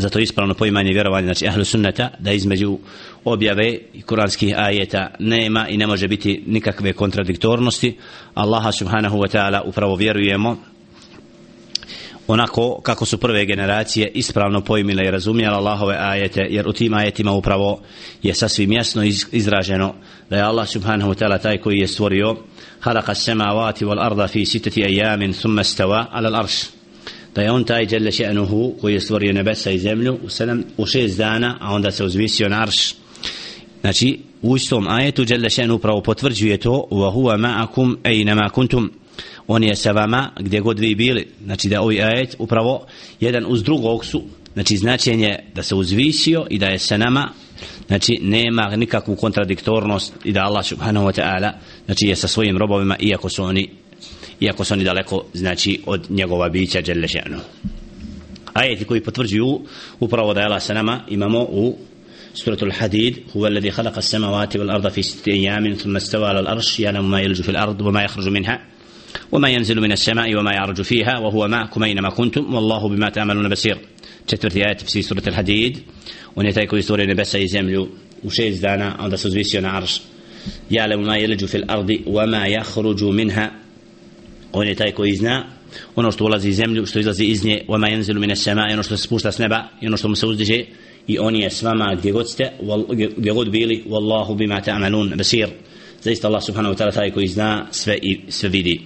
zato 0.00 0.18
ispravno 0.18 0.54
poimanje 0.54 0.92
vjerovanja 0.92 1.24
znači 1.24 1.48
ahlu 1.48 1.64
sunnata 1.64 2.10
da 2.18 2.32
između 2.32 2.78
objave 3.24 3.78
i 3.94 4.02
kuranskih 4.02 4.54
ajeta 4.58 5.10
nema 5.18 5.68
i 5.68 5.76
ne 5.76 5.86
može 5.86 6.08
biti 6.08 6.42
nikakve 6.46 6.92
kontradiktornosti. 6.92 7.96
Allaha 8.34 8.72
subhanahu 8.72 9.18
wa 9.18 9.36
ta'ala 9.36 9.60
upravo 9.64 9.96
vjerujemo 9.96 10.56
onako 12.32 12.80
kako 12.82 13.06
su 13.06 13.18
prve 13.18 13.46
generacije 13.46 14.10
ispravno 14.14 14.60
pojmile 14.60 15.04
i 15.04 15.10
razumjela 15.10 15.56
Allahove 15.56 15.96
ajete 16.00 16.46
jer 16.50 16.68
u 16.68 16.72
tim 16.72 16.94
ajetima 16.94 17.32
upravo 17.32 17.80
je 18.22 18.34
sasvim 18.34 18.72
jasno 18.72 19.02
izraženo 19.32 19.94
da 20.30 20.36
je 20.36 20.42
Allah 20.42 20.68
subhanahu 20.68 21.12
wa 21.12 21.24
ta'ala 21.24 21.42
taj 21.42 21.58
koji 21.58 21.78
je 21.78 21.86
stvorio 21.86 22.36
halaka 22.80 23.14
samavati 23.14 23.84
wal 23.84 24.06
arda 24.06 24.26
fi 24.28 24.46
sitati 24.46 24.84
ajamin 24.84 25.32
thumma 25.32 25.64
stava 25.64 26.06
ala 26.10 26.30
l'arš 26.30 26.79
da 27.34 27.42
je 27.42 27.50
on 27.50 27.64
taj 27.64 27.86
dželle 27.86 28.10
še'nuhu 28.10 28.80
koji 28.80 28.94
je 28.94 29.00
stvorio 29.00 29.32
nebesa 29.32 29.70
i 29.70 29.78
zemlju 29.78 30.18
u, 30.24 30.28
sedam, 30.28 30.64
u 30.76 30.86
šest 30.86 31.18
dana 31.18 31.56
a 31.60 31.74
onda 31.74 31.90
se 31.90 32.04
uzvisio 32.04 32.48
na 32.48 32.62
arš. 32.62 32.94
Znači 33.80 34.18
u 34.42 34.56
istom 34.56 34.88
ajetu 34.88 35.24
dželle 35.24 35.48
še'nu 35.48 35.72
upravo 35.72 36.02
potvrđuje 36.02 36.56
to 36.56 36.86
wa 36.90 37.14
huwa 37.14 37.36
ma'akum 37.38 37.96
ejnama 38.04 38.48
kuntum. 38.48 38.90
On 39.46 39.64
je 39.64 39.76
sa 39.76 39.92
vama 39.92 40.30
gdje 40.40 40.60
god 40.60 40.78
vi 40.78 40.94
bili. 40.94 41.26
Znači 41.44 41.68
da 41.68 41.80
ovaj 41.80 42.02
ajet 42.02 42.36
upravo 42.38 42.86
jedan 43.20 43.44
uz 43.48 43.62
drugog 43.62 44.04
su 44.04 44.22
znači 44.54 44.76
značenje 44.76 45.38
da 45.54 45.62
se 45.62 45.74
uzvisio 45.74 46.46
i 46.50 46.58
da 46.58 46.66
je 46.66 46.78
sa 46.78 46.96
nama. 46.96 47.28
Znači 47.86 48.18
nema 48.22 48.76
nikakvu 48.76 49.16
kontradiktornost 49.16 50.14
i 50.24 50.32
da 50.32 50.40
Allah 50.40 50.64
subhanahu 50.64 51.06
wa 51.06 51.20
ta'ala 51.20 51.50
znači 51.84 52.06
je 52.06 52.16
sa 52.16 52.28
svojim 52.28 52.58
robovima 52.58 52.96
iako 53.00 53.28
su 53.28 53.42
oni 53.44 53.70
iako 54.40 54.64
su 54.64 54.74
oni 54.74 54.84
daleko 54.84 55.24
znači 55.34 55.80
od 55.86 56.10
njegova 56.10 56.48
bića 56.48 56.82
dželle 56.82 57.08
šanu 57.08 57.38
ajeti 58.52 58.84
koji 58.84 59.00
potvrđuju 59.00 59.60
upravo 60.00 60.34
da 60.34 60.40
je 60.40 60.46
Allah 60.46 60.62
sa 60.62 60.74
nama 60.74 61.00
imamo 61.08 61.40
u 61.40 61.76
سورة 62.34 62.58
الحديد 62.62 63.16
هو 63.36 63.46
الذي 63.46 63.70
خلق 63.70 63.96
السماوات 63.96 64.56
والأرض 64.56 64.88
في 64.88 65.02
ستة 65.02 65.32
أيام 65.32 65.74
ثم 65.74 65.96
استوى 65.96 66.26
على 66.26 66.40
الأرش 66.40 66.80
يعلم 66.80 67.10
ما 67.10 67.20
يلج 67.20 67.42
في 67.42 67.48
الأرض 67.48 67.80
وما 67.80 68.02
يخرج 68.02 68.28
منها 68.28 68.60
وما 69.32 69.48
ينزل 69.48 69.80
من 69.80 69.92
السماء 69.92 70.36
وما 70.36 70.52
يعرج 70.52 70.82
فيها 70.82 71.18
وهو 71.18 71.48
معكم 71.48 71.82
أينما 71.82 72.10
كنتم 72.10 72.54
والله 72.54 72.88
بما 72.88 73.10
تعملون 73.10 73.48
بصير 73.48 73.78
četvrti 74.26 74.62
ajet 74.62 74.92
في 74.92 75.02
سورة 75.02 75.22
الحديد 75.26 75.78
on 76.36 76.46
je 76.46 76.52
taj 76.52 76.66
koji 76.66 76.82
stvore 76.82 77.06
nebesa 77.06 77.38
i 77.38 77.48
zemlju 77.48 77.88
arš. 79.64 80.00
يعلم 80.70 81.06
ما 81.06 81.16
يلج 81.16 81.44
في 81.44 81.54
الأرض 81.54 81.90
وما 82.06 82.46
يخرج 82.46 83.04
منها 83.04 83.52
on 84.53 84.67
je 84.67 84.75
taj 84.75 84.91
koji 84.91 85.15
zna 85.15 85.43
ono 85.95 86.11
što 86.11 86.25
ulazi 86.25 86.49
iz 86.49 86.55
zemlju, 86.55 86.85
što 86.85 86.99
izlazi 86.99 87.23
iz 87.25 87.45
nje 87.45 87.61
وما 87.67 87.89
ينزل 87.89 88.19
من 88.19 88.31
السماء 88.31 88.73
ono 88.73 88.83
što 88.83 88.97
se 88.97 89.03
spušta 89.03 89.31
s 89.31 89.37
neba 89.37 89.63
i 89.81 89.87
ono 89.87 89.97
što 89.97 90.07
mu 90.07 90.15
se 90.15 90.25
uzdiže 90.25 90.63
i 91.07 91.19
on 91.19 91.35
je 91.35 91.49
s 91.49 91.61
vama 91.61 91.95
gdje 91.97 92.11
god 92.11 92.29
ste 92.29 92.51
gdje 93.17 93.31
god 93.31 93.49
bili 93.49 93.83
wallahu 93.87 94.37
bima 94.37 94.61
ta'malun 94.61 95.17
basir 95.17 95.49
zaista 96.01 96.27
Allah 96.27 96.43
subhanahu 96.43 96.75
wa 96.75 96.77
ta'ala 96.77 96.93
taj 96.93 97.11
koji 97.11 97.27
zna 97.27 97.67
sve 97.71 97.97
i 98.01 98.19
sve 98.29 98.49
vidi 98.49 98.81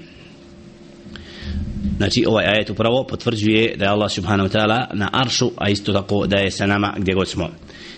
Znači 1.98 2.24
ovaj 2.27 2.46
ajet 2.46 2.70
upravo 2.70 3.06
potvrđuje 3.10 3.75
da 3.77 3.86
je 3.86 3.91
Allah 3.91 4.12
subhanahu 4.12 4.50
wa 4.50 4.58
ta'ala 4.58 4.86
na 4.94 5.10
aršu, 5.13 5.51
a 5.58 5.70
isto 5.70 5.94
tako 5.94 6.27
da 6.27 6.38
je 6.38 6.51
sa 6.51 6.65
nama 6.65 6.94
gdje 6.98 7.13
god 7.13 7.27
smo. 7.27 7.50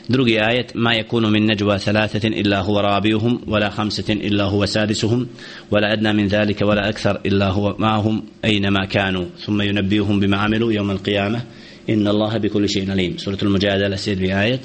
درجي 0.08 0.46
آية 0.48 0.66
ما 0.75 0.94
يكون 0.94 1.32
من 1.32 1.46
نجوى 1.46 1.78
ثلاثة 1.78 2.28
إلا 2.28 2.60
هو 2.60 2.80
رابعهم 2.80 3.40
ولا 3.46 3.70
خمسة 3.70 4.12
إلا 4.12 4.44
هو 4.44 4.66
سادسهم 4.66 5.26
ولا 5.70 5.92
أدنى 5.92 6.12
من 6.12 6.26
ذلك 6.26 6.62
ولا 6.62 6.88
أكثر 6.88 7.20
إلا 7.26 7.48
هو 7.48 7.76
معهم 7.78 8.22
أينما 8.44 8.84
كانوا 8.84 9.25
ثم 9.38 9.62
ينبيهم 9.62 10.20
بما 10.20 10.36
عملوا 10.36 10.72
يوم 10.72 10.90
القيامة 10.90 11.42
إن 11.90 12.08
الله 12.08 12.36
بكل 12.36 12.68
شيء 12.68 12.90
عليم 12.90 13.18
سورة 13.18 13.38
المجادلة 13.42 13.96
سيد 13.96 14.18
بآية 14.18 14.42
آية 14.42 14.60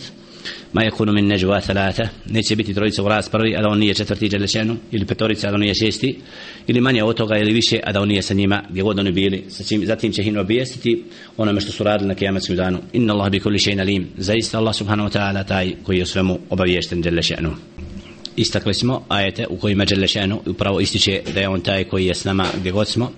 ma 0.74 0.82
yakunu 0.82 1.14
min 1.14 1.28
najwa 1.28 1.62
thalatha. 1.62 2.04
Neće 2.30 2.56
biti 2.56 2.74
trojica 2.74 3.04
u 3.04 3.08
raspravi 3.08 3.56
a 3.56 3.62
da 3.62 3.70
on 3.70 3.80
nije 3.80 3.94
četvrti 3.94 4.30
dželešenu 4.30 4.76
ili 4.92 5.06
petorica 5.06 5.48
a 5.48 5.52
da 5.52 5.56
on 5.56 5.62
nije 5.62 5.76
šesti 5.76 6.20
ili 6.68 6.82
manje 6.82 7.04
od 7.04 7.16
toga 7.16 7.38
ili 7.38 7.54
više 7.54 7.80
a 7.84 7.92
da 7.92 8.02
on 8.02 8.08
nije 8.08 8.22
sa 8.22 8.34
njima 8.34 8.64
gdje 8.70 8.84
god 8.84 9.00
oni 9.00 9.12
bili. 9.12 9.44
Sa 9.50 9.64
čim, 9.64 9.86
zatim 9.86 10.12
će 10.12 10.22
ih 10.22 10.38
obijestiti 10.38 11.04
onome 11.38 11.62
što 11.62 11.72
su 11.72 11.84
radili 11.84 12.08
na 12.08 12.16
kijamatskom 12.16 12.56
danu. 12.56 12.80
Inna 12.94 13.14
Allah 13.14 13.32
bi 13.32 13.40
kulli 13.40 13.58
shay'in 13.58 13.82
alim. 13.82 14.08
Zaista 14.18 14.58
Allah 14.58 14.76
subhanahu 14.76 15.10
wa 15.10 15.18
ta'ala 15.18 15.48
taj 15.48 15.74
koji 15.84 15.98
je 15.98 16.06
svemu 16.06 16.40
obaviješten 16.50 17.04
dželešenu 17.04 17.52
istakli 18.36 18.74
smo 18.74 19.06
ajete 19.08 19.48
u 19.50 19.58
kojima 19.58 19.86
dželešenu 19.86 20.42
upravo 20.46 20.80
ističe 20.80 21.22
da 21.34 21.40
je 21.40 21.50
on 21.50 21.62
taj 21.62 21.84
koji 21.84 22.06
je 22.06 22.16
s 22.16 22.24
nama 22.24 22.46
gdje 22.60 22.72
god 22.72 22.88
smo. 22.88 23.12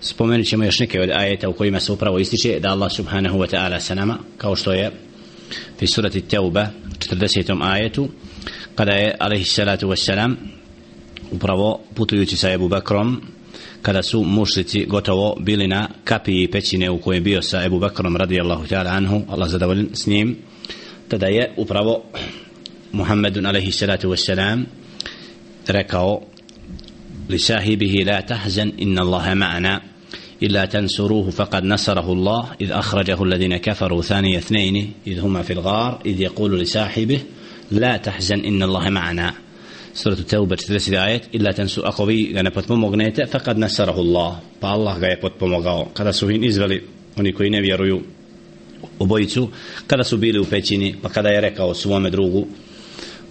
Spomenut 0.00 0.46
ćemo 0.46 0.64
još 0.64 0.78
neke 0.78 1.00
od 1.00 1.10
ajeta 1.10 1.48
u 1.48 1.52
kojima 1.52 1.80
se 1.80 1.92
upravo 1.92 2.18
ističe 2.18 2.60
da 2.60 2.70
Allah 2.70 2.92
subhanahu 2.92 3.38
wa 3.38 3.56
ta'ala 3.56 3.80
sa 3.80 3.94
nama 3.94 4.18
kao 4.36 4.56
što 4.56 4.72
je 4.72 4.90
fi 5.78 5.86
surati 5.86 6.18
التوبة 6.18 6.70
تتدسي 7.00 7.42
تم 7.42 7.62
آية 7.62 7.92
قد 8.76 8.88
عليه 9.20 9.44
salatu 9.44 9.88
wassalam 9.88 10.36
upravo 11.32 11.80
putujući 11.94 12.36
sa 12.36 12.52
Ebu 12.52 12.68
Bekrom 12.68 13.20
kada 13.82 14.02
su 14.02 14.24
mušlici 14.24 14.86
gotovo 14.86 15.36
bili 15.40 15.68
na 15.68 15.88
kapi 16.04 16.42
i 16.42 16.50
pećine 16.50 16.90
u 16.90 17.00
kojem 17.00 17.24
bio 17.24 17.42
sa 17.42 17.64
Ebu 17.64 17.78
Bekrom 17.78 18.16
radijallahu 18.16 18.66
ta'ala 18.66 18.90
anhu 18.90 19.22
Allah 19.28 19.48
zadovoljen 19.48 19.88
s 19.94 20.06
njim 20.06 20.36
tada 21.08 21.26
je 21.26 21.54
upravo 21.56 22.02
Muhammedun 22.92 23.46
alaihi 23.46 23.72
salatu 23.72 24.10
wassalam 24.10 24.64
rekao 25.66 26.22
li 27.28 27.38
sahibihi 27.38 28.04
la 28.04 28.22
tahzan 28.22 28.72
inna 28.76 29.02
Allaha 29.02 29.34
ma'ana. 29.34 29.89
إلا 30.43 30.65
تنصروه 30.65 31.29
فقد 31.29 31.63
نصره 31.63 32.13
الله 32.13 32.51
إذ 32.61 32.71
أخرجه 32.71 33.23
الذين 33.23 33.57
كفروا 33.57 34.01
ثاني 34.01 34.37
اثنين 34.37 34.93
إذ 35.07 35.19
هما 35.19 35.41
في 35.41 35.53
الغار 35.53 36.01
إذ 36.05 36.21
يقول 36.21 36.59
لصاحبه 36.59 37.19
لا 37.71 37.97
تحزن 37.97 38.39
إن 38.39 38.63
الله 38.63 38.89
معنا 38.89 39.33
سورة 39.93 40.13
التوبة 40.13 40.55
تدرس 40.55 40.89
آيات 40.89 41.35
إلا 41.35 41.51
تنسوا 41.51 41.87
أقوي 41.87 42.33
غانا 42.35 42.49
potpomognete 42.49 43.25
فقد 43.25 43.57
نصره 43.57 43.99
الله 43.99 44.39
pa 44.61 44.67
Allah 44.67 44.99
ga 44.99 45.07
je 45.07 45.19
potpomogao 45.19 45.87
kada 45.93 46.13
su 46.13 46.29
im 46.29 46.43
izveli 46.43 46.83
oni 47.17 47.33
koji 47.33 47.49
ne 47.49 47.61
vjeruju 47.61 48.01
obojicu 48.99 49.49
kada 49.87 50.03
su 50.03 50.17
bili 50.17 50.39
u 50.39 50.45
pećini 50.45 50.95
pa 51.01 51.09
kada 51.09 51.29
je 51.29 51.41
rekao 51.41 51.73
svome 51.73 52.09
drugu 52.09 52.47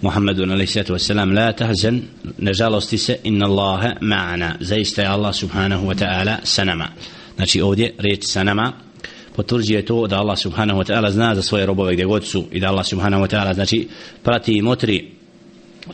Muhammedu 0.02 0.42
alaihissalatu 0.42 0.92
wassalam 0.92 1.34
la 1.34 1.52
tahzan 1.52 2.02
ne 2.38 2.52
žalosti 2.54 2.98
se 2.98 3.16
inna 3.24 3.46
Allahe 3.46 3.94
ma'ana. 4.00 4.56
Zaista 4.60 5.02
je 5.02 5.08
Allah 5.08 5.34
subhanahu 5.34 5.86
wa 5.86 5.94
ta'ala 5.94 6.38
sa 6.44 6.64
nama. 6.64 6.88
Znači 7.36 7.60
ovdje 7.60 7.94
reč 7.98 8.24
sa 8.24 8.44
nama 8.44 8.72
potvrđuje 9.36 9.84
to 9.84 10.06
da 10.06 10.18
Allah 10.18 10.38
subhanahu 10.38 10.80
wa 10.80 10.84
ta'ala 10.84 11.10
zna 11.10 11.34
za 11.34 11.42
svoje 11.42 11.66
robove 11.66 11.92
gdje 11.92 12.04
god 12.04 12.24
su 12.24 12.44
i 12.52 12.60
da 12.60 12.68
Allah 12.68 12.86
subhanahu 12.86 13.24
wa 13.24 13.36
ta'ala 13.36 13.54
znači 13.54 13.88
prati 14.22 14.52
i 14.52 14.62
motri. 14.62 15.10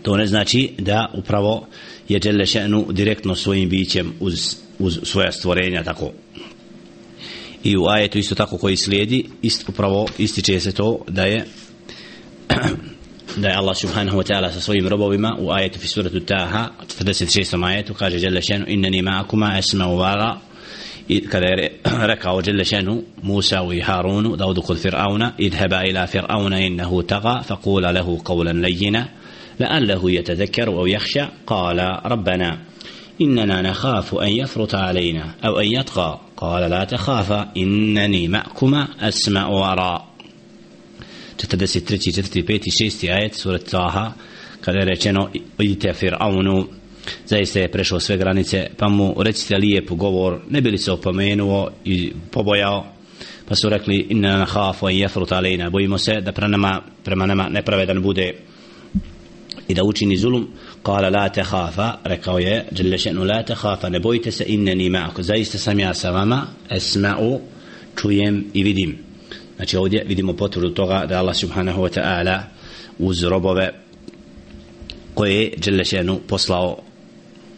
To 0.03 0.17
ne 0.17 0.27
znači 0.27 0.71
da 0.79 1.11
upravo 1.15 1.67
je 2.09 2.19
Đele 2.19 2.45
še'nu 2.45 2.93
direktno 2.93 3.35
svojim 3.35 3.69
bićem 3.69 4.13
uz, 4.21 4.57
uz 4.79 4.99
svoja 5.03 5.33
stvorenja 5.33 5.83
tako. 5.85 6.13
I 7.65 7.77
u 7.77 7.87
ajetu 7.89 8.19
isto 8.19 8.35
tako 8.35 8.59
koji 8.59 8.77
slijedi 8.77 9.25
ist, 9.43 9.69
upravo 9.69 10.07
ističe 10.19 10.61
se 10.61 10.73
to 10.73 11.05
da 11.09 11.23
je 11.23 11.47
da 13.37 13.49
je 13.49 13.55
Allah 13.55 13.77
subhanahu 13.77 14.19
wa 14.19 14.25
ta'ala 14.25 14.53
sa 14.53 14.61
svojim 14.61 14.89
robovima 14.89 15.37
u 15.39 15.51
ajetu 15.51 15.79
fi 15.79 15.89
suratu 15.89 16.21
Taha 16.21 16.69
46. 17.01 17.67
ajetu 17.67 17.95
kaže 17.95 18.19
Jalla 18.21 18.41
šenu 18.41 18.65
innani 18.69 19.03
ma'akuma 19.03 19.59
esma 19.59 19.89
u 19.89 19.97
vara 19.97 20.37
i 21.09 21.21
kada 21.29 21.47
je 21.47 21.81
rekao 22.13 22.43
Jalla 22.47 22.65
šenu 22.65 23.03
Musa 23.23 23.61
i 23.73 23.81
Harunu 23.81 24.37
da 24.37 24.47
odu 24.47 24.63
kod 24.63 24.79
Fir'auna 24.79 25.33
idheba 25.39 25.85
ila 25.85 26.07
Fir'auna 26.07 26.61
innahu 26.67 27.03
taga 27.03 27.43
faqula 27.49 27.93
lehu 27.93 28.19
qawlan 28.25 28.61
lejina 28.61 29.07
لعله 29.61 30.11
يتذكر 30.11 30.69
أو 30.69 30.87
يخشى 30.87 31.25
قال 31.47 31.99
ربنا 32.05 32.59
إننا 33.21 33.63
نخاف 33.63 34.15
أن 34.15 34.29
يفرط 34.29 34.75
علينا 34.75 35.35
أو 35.45 35.59
أن 35.59 35.67
يطغى 35.67 36.21
قال 36.37 36.71
لا 36.71 36.85
تخافا 36.85 37.53
إنني 37.57 38.29
معكما 38.29 38.89
أسمع 39.01 39.49
وأرى 39.49 40.05
43. 41.37 42.13
4. 42.13 42.43
5. 42.43 42.85
6. 42.85 43.11
ajet 43.13 43.35
sura 43.35 43.59
Taha 43.59 44.13
kada 44.61 44.79
je 44.79 44.85
rečeno 44.85 45.31
idite 45.59 45.93
Fir'aunu 45.93 46.67
zaista 47.27 47.61
je 47.61 47.71
prešao 47.73 48.01
sve 48.01 48.17
granice 48.17 48.67
pa 48.77 48.89
mu 48.89 49.15
recite 49.19 49.57
lijep 49.57 49.91
govor 49.91 50.41
ne 50.51 50.61
bili 50.61 50.79
se 50.79 50.93
opomenuo 50.93 51.71
i 51.85 52.13
pobojao 52.31 52.87
pa 53.49 53.55
su 53.55 53.69
rekli 53.69 54.07
inna 54.11 54.39
nahafu 54.39 54.91
i 54.91 54.99
jefrut 54.99 55.33
alejna 55.33 55.71
bojimo 55.71 55.99
se 55.99 56.21
da 56.21 56.33
prema 56.33 56.49
nama, 56.49 56.83
prema 57.05 57.27
nama 57.27 57.49
nepravedan 57.49 58.03
bude 58.03 58.35
i 59.69 59.75
da 59.75 59.85
učini 59.85 60.17
zulum 60.17 60.49
kala 60.83 61.11
la 61.11 61.29
te 61.29 61.43
hafa 61.43 61.99
rekao 62.05 62.39
je 62.39 62.65
dželešenu 62.73 63.25
la 63.25 63.43
te 63.43 63.55
hafa 63.55 63.89
ne 63.89 64.01
bojite 64.01 64.31
se 64.33 64.45
inneni 64.47 64.91
ma'ako 64.91 65.23
zaista 65.23 65.59
sam 65.59 65.81
ja 65.81 65.95
sa 65.95 66.11
vama 66.11 66.47
esma'u 66.71 67.41
čujem 67.97 68.45
i 68.55 68.63
vidim 68.63 68.99
Znači 69.57 69.77
ovdje 69.77 70.05
vidimo 70.07 70.33
potvrdu 70.33 70.71
toga 70.71 71.07
da 71.09 71.19
Allah 71.19 71.37
subhanahu 71.37 71.83
wa 71.83 72.01
ta'ala 72.01 72.41
uz 72.99 73.23
robove 73.23 73.73
koje 75.15 75.43
je 75.43 75.53
Đelešenu 75.57 76.21
poslao 76.29 76.79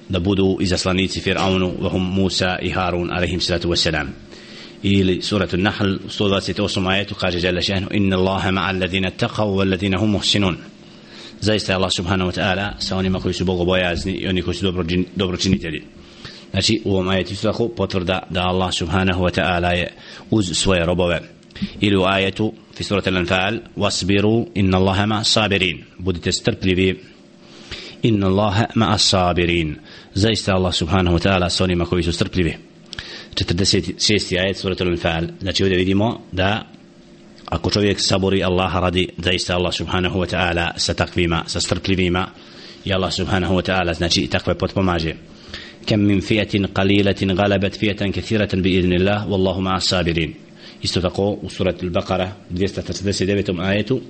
da 0.09 0.19
budu 0.19 0.57
izaslanici 0.61 1.21
Fir'aunu 1.21 1.73
vahum 1.81 2.15
Musa 2.15 2.59
i 2.63 2.71
Harun 2.71 3.11
alaihim 3.11 3.41
salatu 3.41 3.69
wasalam 3.69 4.07
ili 4.83 5.23
suratu 5.23 5.57
Nahl 5.57 5.85
128 6.19 6.89
ajetu 6.89 7.15
kaže 7.15 7.41
Đelešenu 7.41 7.89
inna 7.91 8.17
Allahe 8.17 8.51
ma'a 8.51 8.69
alladhina 8.69 9.11
taqav 9.11 9.47
wa 9.47 9.99
hum 9.99 10.11
muhsinun. 10.11 10.57
Zaista 11.41 11.73
je 11.73 11.77
Allah 11.77 11.93
subhanahu 11.93 12.31
wa 12.31 12.35
ta'ala 12.35 12.73
sa 12.79 12.97
onima 12.97 13.21
koji 13.21 13.35
su 13.35 13.45
bogobojazni 13.45 14.13
i 14.13 14.27
oni 14.27 14.43
koji 14.43 14.55
su 14.55 14.65
dobro, 14.65 14.85
dobročinitelji. 15.17 15.83
Znači 16.51 16.83
u 16.85 16.93
ovom 16.93 17.09
ajetu 17.09 17.35
tako 17.43 17.69
potvrda 17.69 18.23
da 18.31 18.41
Allah 18.41 18.73
subhanahu 18.73 19.23
wa 19.23 19.41
ta'ala 19.41 19.71
je 19.71 19.93
uz 20.31 20.51
svoje 20.53 20.87
robove. 20.87 21.38
إلو 21.83 22.07
آية 22.07 22.53
في 22.75 22.85
سورة 22.85 23.03
الأنفال 23.07 23.63
واصبروا 23.77 24.47
إن 24.57 24.75
الله 24.75 25.05
مع 25.05 25.21
الصابرين. 25.21 25.77
بدت 25.77 26.05
بودي 26.05 26.19
تسترقلي 26.19 26.97
إن 28.05 28.25
الله 28.25 28.67
مع 28.77 28.95
الصابرين. 28.95 29.77
زي 30.15 30.33
الله 30.49 30.71
سبحانه 30.71 31.15
وتعالى 31.15 31.49
صوني 31.49 31.75
ما 31.75 31.85
كويس 31.85 32.09
استرقلي 32.09 32.43
بي 32.43 32.55
تتردسي 33.37 33.95
سيستي 33.99 34.41
آية 34.43 34.53
سورة 34.53 34.77
الأنفال 34.81 35.35
نتي 35.43 35.65
ودي 35.65 35.77
ويدي 35.77 35.95
مو 35.95 36.21
دا 36.33 36.65
أكو 37.49 37.71
شويك 37.71 37.99
صبري 37.99 38.47
الله 38.47 38.79
ردي 38.79 39.11
زي 39.19 39.37
الله 39.57 39.71
سبحانه 39.71 40.17
وتعالى 40.17 40.73
ستقبي 40.77 41.27
ما 41.27 41.43
سسترقلي 41.47 41.97
بي 41.97 42.11
ما 42.11 42.29
يا 42.87 42.97
الله 42.97 43.11
سبحانه 43.11 43.53
وتعالى 43.53 43.93
نتي 44.03 44.27
تقبي 44.27 44.55
بوت 44.55 44.77
بماجي 44.77 45.15
كم 45.87 45.99
من 45.99 46.21
فئة 46.21 46.67
قليلة 46.67 47.21
غلبت 47.23 47.75
فئة 47.75 48.11
كثيرة 48.17 48.49
بإذن 48.53 48.93
الله 48.93 49.29
والله 49.29 49.61
مع 49.61 49.77
الصابرين 49.77 50.35
isto 50.83 51.01
tako 51.01 51.31
u 51.43 51.51
surat 51.51 51.83
al-Baqara 51.83 52.29
249. 52.51 53.61
ajetu 53.61 54.01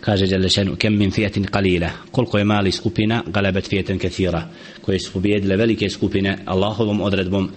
kaže 0.00 0.26
Đalešanu 0.26 0.76
kem 0.76 0.96
min 0.96 1.10
fijatin 1.10 1.44
qalila. 1.44 1.88
Koliko 2.10 2.38
je 2.38 2.44
mali 2.44 2.72
skupina 2.72 3.22
galabat 3.26 3.68
fijatin 3.68 3.98
kathira 3.98 4.48
koje 4.82 5.00
su 5.00 5.12
pobjedile 5.12 5.56
velike 5.56 5.90
skupine 5.90 6.38
Allahovom 6.44 7.00
odredbom 7.00 7.50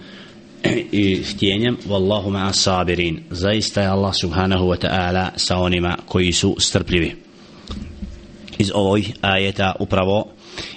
i 0.92 1.22
htjenjem. 1.22 1.76
Wallahu 1.88 2.30
ma'a 2.30 2.52
sabirin. 2.52 3.20
Zaista 3.30 3.82
je 3.82 3.88
Allah 3.88 4.14
subhanahu 4.14 4.64
wa 4.64 4.86
ta'ala 4.86 5.30
sa 5.36 5.58
onima 5.58 5.96
koji 6.06 6.32
su 6.32 6.56
strpljivi. 6.58 7.14
Iz 8.58 8.70
ovoj 8.74 9.04
ajeta 9.20 9.74
upravo 9.80 10.28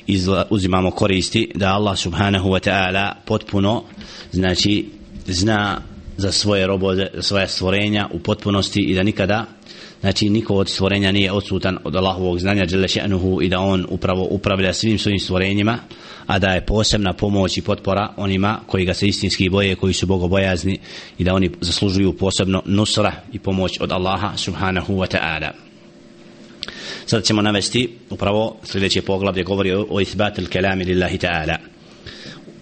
izla, 0.07 0.47
uzimamo 0.49 0.91
koristi 0.91 1.51
da 1.55 1.73
Allah 1.73 1.97
subhanahu 1.97 2.49
wa 2.49 2.69
ta'ala 2.69 3.13
potpuno 3.25 3.83
znači 4.31 4.85
zna 5.27 5.81
za 6.17 6.31
svoje 6.31 6.67
robove, 6.67 7.09
svoje 7.19 7.47
stvorenja 7.47 8.09
u 8.11 8.19
potpunosti 8.19 8.79
i 8.79 8.95
da 8.95 9.03
nikada 9.03 9.45
znači 10.01 10.29
niko 10.29 10.55
od 10.55 10.69
stvorenja 10.69 11.11
nije 11.11 11.31
odsutan 11.31 11.77
od 11.83 11.95
Allahovog 11.95 12.39
znanja 12.39 12.65
dželle 12.65 12.87
še'nuhu 12.87 13.43
i 13.43 13.49
da 13.49 13.59
on 13.59 13.85
upravo 13.89 14.27
upravlja 14.29 14.73
svim 14.73 14.99
svojim 14.99 15.19
stvorenjima 15.19 15.77
a 16.27 16.39
da 16.39 16.47
je 16.47 16.65
posebna 16.65 17.13
pomoć 17.13 17.57
i 17.57 17.61
potpora 17.61 18.13
onima 18.17 18.59
koji 18.67 18.85
ga 18.85 18.93
se 18.93 19.07
istinski 19.07 19.49
boje 19.49 19.75
koji 19.75 19.93
su 19.93 20.05
bogobojazni 20.05 20.79
i 21.17 21.23
da 21.23 21.33
oni 21.33 21.51
zaslužuju 21.61 22.17
posebno 22.17 22.61
nusra 22.65 23.13
i 23.33 23.39
pomoć 23.39 23.77
od 23.79 23.91
Allaha 23.91 24.37
subhanahu 24.37 24.93
wa 24.93 25.17
ta'ala. 25.17 25.49
Sada 27.05 27.21
ćemo 27.21 27.41
navesti 27.41 27.89
upravo 28.09 28.57
sljedeće 28.63 29.01
poglavlje 29.01 29.43
govori 29.43 29.73
o, 29.73 29.87
o 29.89 29.99
isbatil 29.99 30.47
kelami 30.47 30.83
lillahi 30.83 31.17
ta'ala 31.17 31.74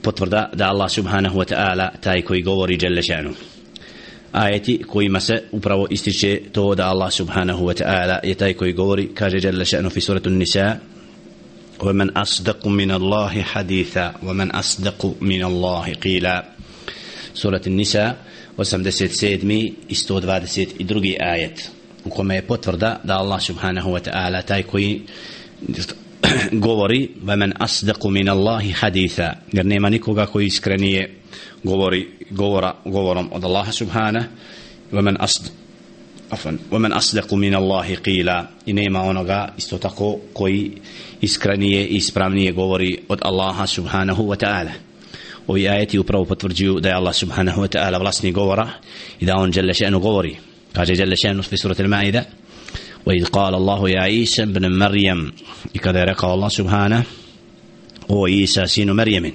potvrda 0.02 0.50
da 0.54 0.68
Allah 0.68 0.90
subhanahu 0.90 1.38
wa 1.38 1.54
ta'ala 1.54 1.90
taj 2.00 2.22
koji 2.22 2.42
govori 2.42 2.76
dželle 2.76 3.02
še'nuhu 3.02 3.36
ajeti 4.32 4.82
kojima 4.88 5.20
se 5.20 5.42
upravo 5.52 5.86
ističe 5.90 6.40
to 6.52 6.74
da 6.74 6.88
Allah 6.88 7.12
subhanahu 7.12 7.64
wa 7.64 7.82
ta'ala 7.82 8.18
je 8.22 8.34
taj 8.34 8.54
koji 8.54 8.72
govori 8.72 9.08
kaže 9.14 9.38
jalla 9.42 9.64
še'nu 9.64 9.90
fi 9.90 10.00
suratu 10.00 10.30
nisa 10.30 10.76
ومن 11.80 12.10
أصدق 12.16 12.66
من 12.66 12.90
الله 12.90 13.42
حديثا 13.42 14.14
ومن 14.22 14.50
أصدق 14.50 15.14
من 15.20 15.44
الله 15.44 15.94
قيلا 15.94 16.44
سورة 17.34 17.62
النساء 17.66 18.16
87 18.58 19.72
i 19.88 19.94
122 19.94 21.16
ajet 21.20 21.70
u 22.04 22.10
kome 22.10 22.34
je 22.34 22.42
potvrda 22.42 23.00
da 23.04 23.18
Allah 23.18 23.42
subhanahu 23.42 23.90
wa 23.90 24.00
ta'ala 24.10 24.42
taj 24.42 24.62
koji 24.62 25.02
govori 26.67 27.09
وَمَنْ 27.27 27.53
أَصْدَقُ 27.57 28.07
مِنَ 28.07 28.29
اللَّهِ 28.29 28.73
حَدِيثًا 28.73 29.35
jer 29.53 29.65
nema 29.65 29.89
nikoga 29.89 30.25
koji 30.25 30.45
iskrenije 30.45 31.15
govori 31.63 32.07
govora, 32.29 32.75
govorom 32.85 33.29
od 33.33 33.43
Allaha 33.43 33.71
subhana 33.71 34.23
وَمَنْ 34.91 35.17
أَصْدَقُ 35.17 35.63
Afan, 36.33 36.57
ومن 36.71 36.93
أصدق 36.93 37.33
من 37.33 37.55
الله 37.55 37.95
قيلا 37.95 38.47
إن 38.69 38.89
ما 38.89 39.11
أنغا 39.11 39.53
استوتاكو 39.57 40.19
كوي 40.33 40.71
إسكرانية 41.23 41.97
إسبرانية 41.97 42.51
غوري 42.51 42.99
أد 43.11 43.19
الله 43.25 43.65
سبحانه 43.65 44.21
وتعالى 44.21 44.71
وفي 45.47 45.71
آياتي 45.71 45.97
أبراو 45.97 46.23
بتفرجيو 46.23 46.79
دا 46.79 46.97
الله 46.97 47.11
سبحانه 47.11 47.59
وتعالى 47.59 47.99
بلاسني 47.99 48.31
غورا 48.31 48.69
إذا 49.21 49.33
on 49.33 49.49
جل 49.49 49.75
شأنه 49.75 49.97
غوري 49.97 50.35
kaže 50.73 50.93
جل 50.93 51.17
شأنه 51.17 51.41
في 51.41 51.57
سورة 51.57 51.75
maida 51.87 52.25
وإذ 53.06 53.24
قال 53.24 53.54
الله 53.54 53.90
يا 53.90 54.00
عيسى 54.00 54.42
ابن 54.42 54.78
مريم 54.78 55.32
إكذا 55.76 56.04
رقى 56.04 56.34
الله 56.34 56.48
سبحانه 56.48 57.02
o 58.08 58.28
Isa 58.28 58.66
sinu 58.66 58.94
Merjemin 58.94 59.34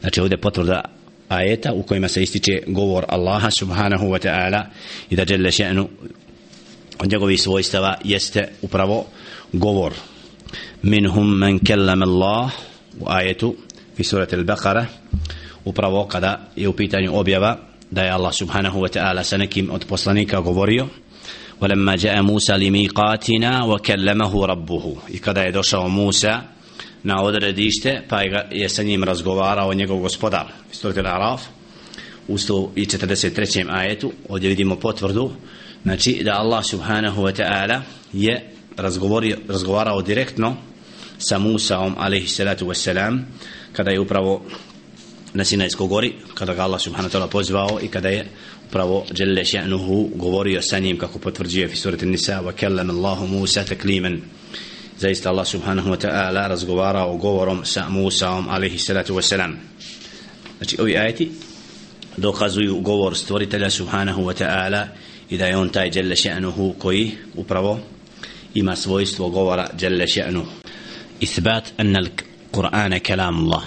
znači 0.00 0.20
ovdje 0.20 0.36
potvrda 0.36 0.84
ajeta 1.28 1.72
u 1.72 1.82
kojima 1.82 2.08
se 2.08 2.22
ističe 2.22 2.62
govor 2.66 3.04
Allaha 3.08 3.50
subhanahu 3.50 4.06
wa 4.06 4.28
ta'ala 4.28 4.64
i 5.10 5.16
da 5.16 5.24
žele 5.24 5.50
še'nu 5.50 5.88
od 6.98 7.10
njegovih 7.10 7.42
svojstava 7.42 7.94
jeste 8.04 8.48
upravo 8.62 9.06
govor 9.52 9.92
minhum 10.82 11.38
man 11.38 11.58
kellam 11.58 12.02
Allah 12.02 12.50
u 13.00 13.04
ajetu 13.06 13.56
fi 13.96 14.04
surat 14.04 14.32
al-Baqara 14.32 14.84
upravo 15.64 16.06
kada 16.06 16.48
je 16.56 16.68
u 16.68 16.72
pitanju 16.72 17.10
objava 17.18 17.58
da 17.90 18.02
je 18.02 18.10
Allah 18.10 18.34
subhanahu 18.34 18.80
wa 18.80 18.98
ta'ala 18.98 19.22
sa 19.22 19.36
nekim 19.36 19.70
od 19.70 19.84
poslanika 19.88 20.40
govorio 20.40 20.88
ولما 21.60 21.96
جاء 21.96 22.22
موسى 22.22 22.52
لميقاتنا 22.52 23.64
وكلمه 23.64 24.46
ربه 24.46 24.96
i 25.08 25.18
kada 25.18 25.42
je 25.42 25.52
došao 25.52 25.88
Musa 25.88 26.42
na 27.02 27.22
odredište 27.22 28.02
pa 28.08 28.20
je 28.50 28.68
sa 28.68 28.82
njim 28.82 29.04
razgovarao 29.04 29.74
njegov 29.74 29.98
gospodar 29.98 30.46
Istorit 30.72 30.96
al-Araf 30.96 31.40
u 32.28 32.38
143. 32.38 33.66
ajetu 33.70 34.12
ovdje 34.28 34.48
vidimo 34.48 34.76
potvrdu 34.76 35.30
znači 35.82 36.20
da 36.24 36.32
Allah 36.32 36.64
subhanahu 36.64 37.22
wa 37.22 37.42
ta'ala 37.42 37.80
je 38.12 38.50
razgovarao 39.48 40.02
direktno 40.02 40.56
sa 41.18 41.38
Musaom 41.38 41.94
alaihi 41.98 42.28
salatu 42.28 42.66
wassalam 42.66 43.18
kada 43.72 43.90
je 43.90 44.00
upravo 44.00 44.42
na 45.34 45.44
Sinajskoj 45.44 45.88
gori 45.88 46.14
kada 46.34 46.54
ga 46.54 46.62
Allah 46.62 46.80
subhanahu 46.80 47.08
wa 47.08 47.12
ta'ala 47.12 47.28
pozvao 47.28 47.78
i 47.82 47.88
kada 47.88 48.08
je 48.08 48.26
upravo 48.67 49.05
Đelle 49.11 49.45
še'nuhu 49.45 50.09
govorio 50.15 50.61
sa 50.61 50.79
njim 50.79 50.97
kako 50.97 51.19
potvrđuje 51.19 51.67
fi 51.67 51.77
surati 51.77 52.05
Nisa 52.05 52.41
wa 52.41 52.51
kellam 52.51 52.89
Allahu 52.89 53.27
Musa 53.27 53.63
takliman. 53.63 54.21
Zaista 54.97 55.29
Allah 55.29 55.47
subhanahu 55.47 55.89
wa 55.89 55.97
ta'ala 55.97 56.47
razgovarao 56.47 57.17
govorom 57.17 57.65
sa 57.65 57.89
Musaom 57.89 58.49
alaihi 58.49 58.77
salatu 58.77 59.15
wa 59.15 59.21
salam 59.21 59.59
znači 60.57 60.77
ovi 60.81 60.97
ajeti 60.97 61.31
dokazuju 62.17 62.79
govor 62.79 63.17
stvoritelja 63.17 63.69
subhanahu 63.69 64.21
wa 64.21 64.43
ta'ala 64.43 64.87
i 65.29 65.37
da 65.37 65.45
je 65.45 65.57
on 65.57 65.69
taj 65.69 65.89
Đelle 65.89 66.15
še'nuhu 66.15 66.73
koji 66.79 67.11
upravo 67.35 67.79
ima 68.53 68.75
svojstvo 68.75 69.29
govora 69.29 69.69
Đelle 69.73 70.07
še'nuhu. 70.07 70.51
Isbat 71.19 71.73
anna 71.77 71.99
al-Qur'ana 71.99 72.99
kalam 72.99 73.45
Allah 73.45 73.63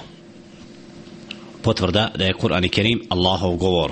potvrda 1.62 2.11
da 2.16 2.24
je 2.24 2.34
Kur'an 2.34 2.64
i 2.64 2.68
Kerim 2.68 3.02
Allahov 3.08 3.56
govor 3.56 3.90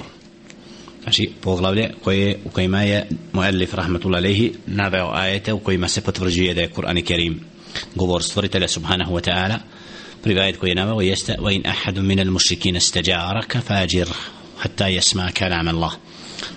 znači 1.06 1.30
poglavlje 1.40 1.90
koje 2.04 2.38
u 2.44 2.48
kojima 2.50 2.82
je 2.82 3.06
muallif 3.32 3.74
rahmetullahi 3.74 4.24
alejhi 4.24 4.52
naveo 4.66 5.10
ajete 5.12 5.52
u 5.52 5.58
kojima 5.58 5.88
se 5.88 6.00
potvrđuje 6.00 6.54
da 6.54 6.60
je 6.60 6.70
Kur'an 6.70 6.98
i 6.98 7.02
Kerim 7.02 7.40
govor 7.94 8.22
stvoritelja 8.22 8.68
subhanahu 8.68 9.14
wa 9.14 9.30
ta'ala. 9.30 9.58
Prvi 10.22 10.40
ajet 10.40 10.56
koji 10.56 10.70
je 10.70 10.74
naveo 10.74 11.00
jeste 11.00 11.36
wa 11.38 11.54
in 11.54 11.62
ahadu 11.66 12.02
min 12.02 12.20
al 12.20 12.30
mushrikin 12.30 12.76
istajaraka 12.76 13.60
fajir 13.60 14.08
hatta 14.58 14.84
yasma 14.84 15.32
kalam 15.32 15.68
Allah. 15.68 15.92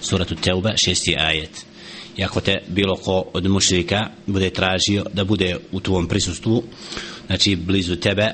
Suratu 0.02 0.36
tauba 0.36 0.72
šesti 0.86 1.16
ajet. 1.16 1.66
I 2.18 2.24
ako 2.24 2.42
te 2.42 2.62
bilo 2.68 2.96
ko 2.96 3.26
od 3.34 3.46
mušrika 3.50 4.10
bude 4.26 4.50
tražio 4.50 5.06
da 5.14 5.24
bude 5.24 5.58
u 5.72 5.80
tvom 5.80 6.08
prisustvu 6.08 6.64
znači 7.28 7.56
blizu 7.56 7.96
tebe 7.96 8.34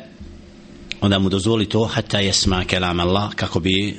onda 1.01 1.19
mu 1.19 1.30
dozvoli 1.30 1.69
to 1.69 1.84
hatta 1.84 2.17
yasma 2.17 2.65
kalam 2.65 2.99
Allah 2.99 3.36
kako 3.36 3.60
bi 3.60 3.97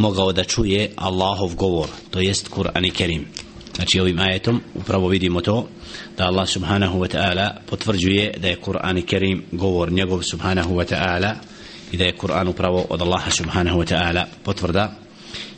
mogao 0.00 0.32
da 0.32 0.44
čuje 0.44 0.90
Allahov 0.96 1.54
govor, 1.54 1.88
to 2.10 2.20
jest 2.20 2.48
Kur'an 2.48 2.86
i 2.86 2.90
Kerim. 2.90 3.26
Znači 3.74 4.00
ovim 4.00 4.18
ajetom 4.18 4.60
upravo 4.74 5.08
vidimo 5.08 5.40
to 5.40 5.68
da 6.16 6.26
Allah 6.26 6.48
subhanahu 6.48 6.98
wa 6.98 7.08
ta'ala 7.16 7.50
potvrđuje 7.66 8.34
da 8.38 8.48
je 8.48 8.60
Kur'an 8.60 8.98
i 8.98 9.02
Kerim 9.02 9.42
govor 9.52 9.92
njegov 9.92 10.22
subhanahu 10.22 10.74
wa 10.74 10.84
ta'ala 10.94 11.34
i 11.92 11.96
da 11.96 12.04
je 12.04 12.16
Kur'an 12.16 12.48
upravo 12.48 12.86
od 12.88 13.02
Allaha 13.02 13.30
subhanahu 13.30 13.80
wa 13.80 13.94
ta'ala 13.94 14.24
potvrda 14.44 14.92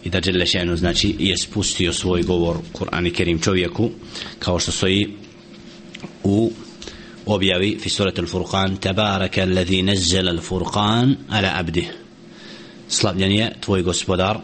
i 0.05 0.11
da 0.11 0.21
Đele 0.21 0.47
še'nu 0.47 0.77
znači 0.77 1.17
je 1.19 1.37
spustio 1.39 1.93
svoj 1.93 2.23
govor 2.23 2.57
Kur'an 2.73 3.07
i 3.07 3.13
Kerim 3.13 3.41
čovjeku 3.41 3.91
kao 4.39 4.59
što 4.59 4.73
stoji 4.73 5.17
u 6.25 6.53
objavi 7.27 7.79
fi 7.81 7.91
suratul 7.91 8.27
Furqan 8.27 8.77
tabaraka 8.81 9.43
allazi 9.43 9.83
nazzala 9.83 10.33
al-Furqan 10.33 11.15
ala 11.31 11.53
abdihi 11.55 12.02
slavljen 12.92 13.32
je 13.32 13.54
tvoj 13.60 13.82
gospodar 13.82 14.38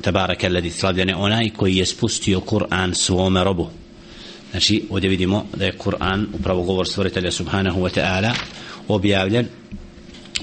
tabaraka 0.00 0.46
alladhi 0.46 0.70
slavljen 0.70 1.08
je 1.08 1.16
onaj 1.16 1.50
koji 1.56 1.76
je 1.76 1.86
spustio 1.86 2.40
Kur'an 2.40 2.94
svome 2.94 3.44
robu 3.44 3.68
znači 4.50 4.84
ovdje 4.90 5.10
vidimo 5.10 5.46
da 5.56 5.64
je 5.64 5.78
Kur'an 5.78 6.26
upravo 6.32 6.62
govor 6.62 6.88
stvoritelja 6.88 7.30
subhanahu 7.30 7.80
wa 7.80 8.00
ta'ala 8.00 8.32
objavljen 8.88 9.46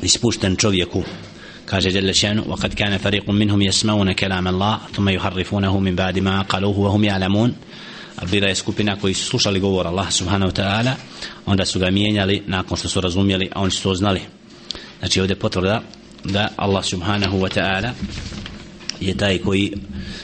i 0.01 0.07
spušten 0.07 0.55
čovjeku 0.55 1.03
kaže 1.65 1.89
Jelle 1.89 2.13
šanu 2.13 2.43
وقد 2.47 2.73
كان 2.73 2.97
فريق 2.97 3.29
منهم 3.29 3.61
يسمعون 3.61 4.11
كلام 4.11 4.47
الله 4.47 4.79
ثم 4.95 5.09
يحرفونه 5.09 5.79
من 5.79 5.95
بعد 5.95 6.19
ما 6.19 6.41
قالوه 6.41 6.79
وهم 6.79 7.03
يعلمون 7.03 7.53
bila 8.31 8.47
je 8.47 8.55
skupina 8.55 8.95
koji 8.95 9.13
su 9.13 9.25
slušali 9.25 9.59
govor 9.59 9.87
Allah 9.87 10.11
subhanahu 10.11 10.51
wa 10.51 10.55
ta'ala 10.55 10.91
onda 11.45 11.65
su 11.65 11.79
ga 11.79 11.89
mijenjali 11.89 12.43
nakon 12.47 12.77
što 12.77 12.87
su 12.87 13.01
razumjeli 13.01 13.49
a 13.53 13.61
oni 13.61 13.71
su 13.71 13.83
to 13.83 13.95
znali 13.95 14.21
znači 14.99 15.21
ovdje 15.21 15.35
potvrda 15.35 15.81
da 16.24 16.48
Allah 16.56 16.84
subhanahu 16.84 17.38
wa 17.38 17.48
ta'ala 17.48 17.94
je 19.00 19.16
taj 19.16 19.38
koji 19.38 19.72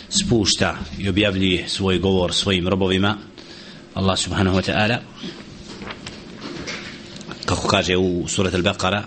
spušta 0.09 0.77
i 0.99 1.09
objavljuje 1.09 1.69
svoj 1.69 1.99
govor 1.99 2.33
svojim 2.33 2.69
robovima. 2.69 3.19
Allah 3.95 4.19
subhanahu 4.19 4.57
wa 4.57 4.63
ta'ala 4.63 4.99
kako 7.45 7.69
kaže 7.69 7.97
u 7.97 8.29
surat 8.29 8.55
al-Baqara 8.55 9.03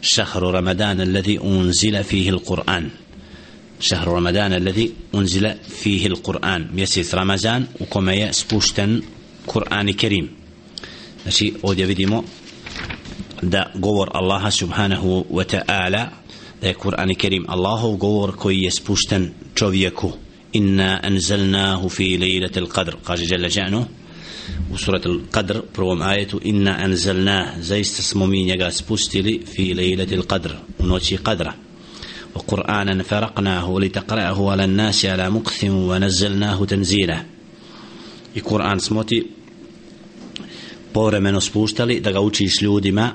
šahru 0.00 0.50
ramadana 0.50 1.02
alladhi 1.02 1.38
unzila 1.42 2.02
fihi 2.02 2.30
al-Qur'an. 2.30 2.90
Šahru 3.80 4.14
ramadana 4.14 4.56
alladhi 4.56 4.92
unzila 5.12 5.54
fihi 5.82 6.08
al-Qur'an. 6.08 6.68
Mjesec 6.72 7.12
ramazan 7.12 7.66
u 7.78 7.84
kome 7.84 8.16
je 8.16 8.32
spušten 8.32 9.02
Kur'an 9.46 9.88
i 9.88 9.96
Kerim. 9.96 10.28
Znači 11.22 11.54
ovdje 11.62 11.86
vidimo 11.86 12.24
da 13.42 13.70
govor 13.74 14.10
Allaha 14.14 14.50
subhanahu 14.50 15.24
wa 15.30 15.44
ta'ala 15.44 16.06
da 16.60 16.68
je 16.68 16.74
Kur'an 16.74 17.14
Kerim 17.14 17.44
Allahov 17.48 17.96
govor 17.96 18.36
koji 18.36 18.58
je 18.58 18.70
spušten 18.70 19.30
čovjeku. 19.54 20.12
Inna 20.52 21.00
anzalnahu 21.02 21.88
fi 21.88 22.18
lejlatil 22.18 22.66
qadr 22.66 22.96
kaže 23.04 23.24
Jalla 23.28 23.48
Ja'nu 23.48 23.84
u 24.72 24.78
surat 24.78 25.06
al-Qadr 25.06 25.60
prvom 25.72 26.02
ajetu 26.02 26.40
inna 26.44 26.76
anzalna 26.78 27.46
zaista 27.60 28.02
smo 28.02 28.26
mi 28.26 28.44
njega 28.44 28.70
spustili 28.70 29.42
fi 29.54 29.74
lejlatil 29.74 30.22
qadr 30.22 30.52
u 30.78 30.86
noći 30.86 31.16
Qadra. 31.16 31.52
Wa 32.34 32.40
Qur'anan 32.46 33.02
faraqnahu 33.02 33.78
li 33.78 33.90
taqra'ahu 33.90 34.52
ala 34.52 34.66
nasi 34.66 35.08
ala 35.08 35.30
muqthim 35.30 35.72
wa 35.72 36.66
tanzila. 36.68 37.18
I 38.34 38.40
Kur'an 38.40 38.80
smo 38.80 39.04
ti 39.04 39.30
povremeno 40.92 41.40
spuštali 41.40 42.00
da 42.00 42.12
ga 42.12 42.20
učiš 42.20 42.62
ljudima 42.62 43.10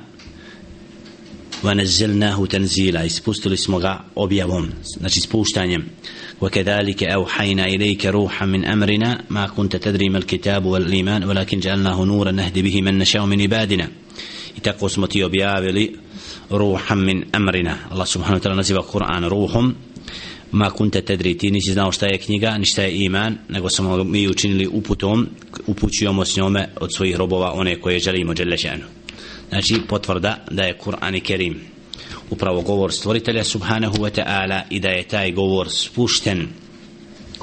ونزلناه 1.64 2.46
تنزيلا 2.46 3.04
ispustili 3.04 3.56
smo 3.56 3.78
ga 3.78 4.04
objavom 4.14 4.68
znači 4.98 5.20
spuštanjem 5.20 5.82
وكذلك 6.40 7.02
أوحينا 7.02 7.64
إليك 7.66 8.06
روحا 8.06 8.46
من 8.46 8.64
أمرنا 8.64 9.24
ما 9.30 9.46
كنت 9.46 9.76
تدري 9.76 10.08
ما 10.08 10.18
الكتاب 10.18 10.64
والإيمان 10.64 11.24
ولكن 11.24 11.60
جعلناه 11.60 12.04
نورا 12.04 12.30
نهدي 12.30 12.62
به 12.62 12.82
من 12.82 12.98
نشاء 12.98 13.26
من 13.26 13.40
عبادنا 13.42 13.88
يتقو 14.58 14.88
سمتي 14.88 15.28
objavili 15.28 15.96
روحا 16.52 16.94
من 16.94 17.34
أمرنا 17.34 17.78
الله 17.92 18.04
سبحانه 18.04 18.36
وتعالى 18.36 18.58
نزل 18.58 18.76
القرآن 18.76 19.24
روح 19.24 19.72
ma 20.52 20.70
kunte 20.70 21.02
tedri 21.02 21.38
ti 21.38 21.50
nisi 21.50 21.72
znao 21.72 21.92
šta 21.92 22.06
je 22.06 22.18
knjiga 22.18 22.58
ni 22.58 22.64
šta 22.64 22.82
je 22.82 23.04
iman 23.04 23.38
nego 23.48 23.68
smo 23.68 24.04
mi 24.04 24.28
učinili 24.28 24.66
uputom 24.66 25.26
upućujemo 25.66 26.24
s 26.24 26.36
njome 26.36 26.68
od 26.80 26.94
svojih 26.96 27.16
robova 27.16 27.52
one 27.52 27.80
koje 27.80 27.98
želimo 27.98 28.34
dželešenu 28.34 28.84
znači 29.53 29.81
potvrda 29.87 30.37
da 30.51 30.63
je 30.63 30.77
Kur'an 30.77 31.15
i 31.15 31.21
Kerim 31.21 31.61
upravo 32.29 32.61
govor 32.61 32.93
stvoritelja 32.93 33.43
subhanahu 33.43 33.97
wa 33.97 34.21
ta'ala 34.21 34.61
i 34.69 34.79
da 34.79 34.89
je 34.89 35.07
taj 35.07 35.31
govor 35.31 35.69
spušten 35.69 36.47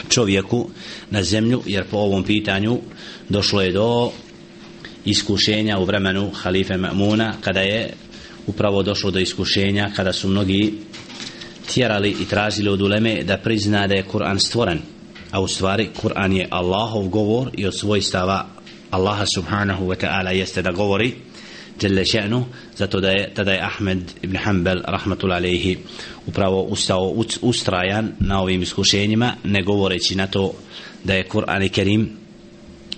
čovjeku 0.08 0.70
na 1.10 1.22
zemlju 1.22 1.62
jer 1.66 1.84
po 1.84 1.96
ovom 1.96 2.24
pitanju 2.24 2.78
došlo 3.28 3.62
je 3.62 3.72
do 3.72 4.10
iskušenja 5.04 5.78
u 5.78 5.84
vremenu 5.84 6.30
halife 6.34 6.74
Ma'muna 6.74 7.32
kada 7.40 7.60
je 7.60 7.92
upravo 8.46 8.82
došlo 8.82 9.10
do 9.10 9.18
iskušenja 9.18 9.90
kada 9.96 10.12
su 10.12 10.28
mnogi 10.28 10.74
tjerali 11.74 12.16
i 12.20 12.24
tražili 12.24 12.68
od 12.68 12.82
uleme 12.82 13.22
da 13.22 13.36
prizna 13.36 13.86
da 13.86 13.94
je 13.94 14.04
Kur'an 14.12 14.38
stvoren. 14.38 14.78
A 15.30 15.40
u 15.40 15.48
stvari 15.48 15.88
Kur'an 16.02 16.32
je 16.32 16.48
Allahov 16.50 17.08
govor 17.08 17.50
i 17.56 17.66
od 17.66 17.78
svojstava 17.78 18.46
Allaha 18.90 19.24
subhanahu 19.34 19.86
wa 19.86 19.96
ta'ala 19.96 20.30
jeste 20.30 20.62
da 20.62 20.70
govori 20.70 21.14
jelle 21.82 22.04
še'nu 22.04 22.44
zato 22.76 23.00
da 23.00 23.10
je 23.10 23.34
tada 23.34 23.52
je 23.52 23.60
Ahmed 23.60 23.98
ibn 24.22 24.36
Hanbal 24.36 24.82
rahmatul 24.84 25.32
alejhi 25.32 25.78
upravo 26.26 26.62
ustao 26.62 27.14
ustrajan 27.42 28.12
na 28.20 28.40
ovim 28.42 28.62
iskušenjima 28.62 29.34
ne 29.44 29.62
govoreći 29.62 30.14
na 30.14 30.26
to 30.26 30.52
da 31.04 31.14
je 31.14 31.28
Kur'an 31.28 31.62
i 31.62 31.68
Kerim 31.68 32.10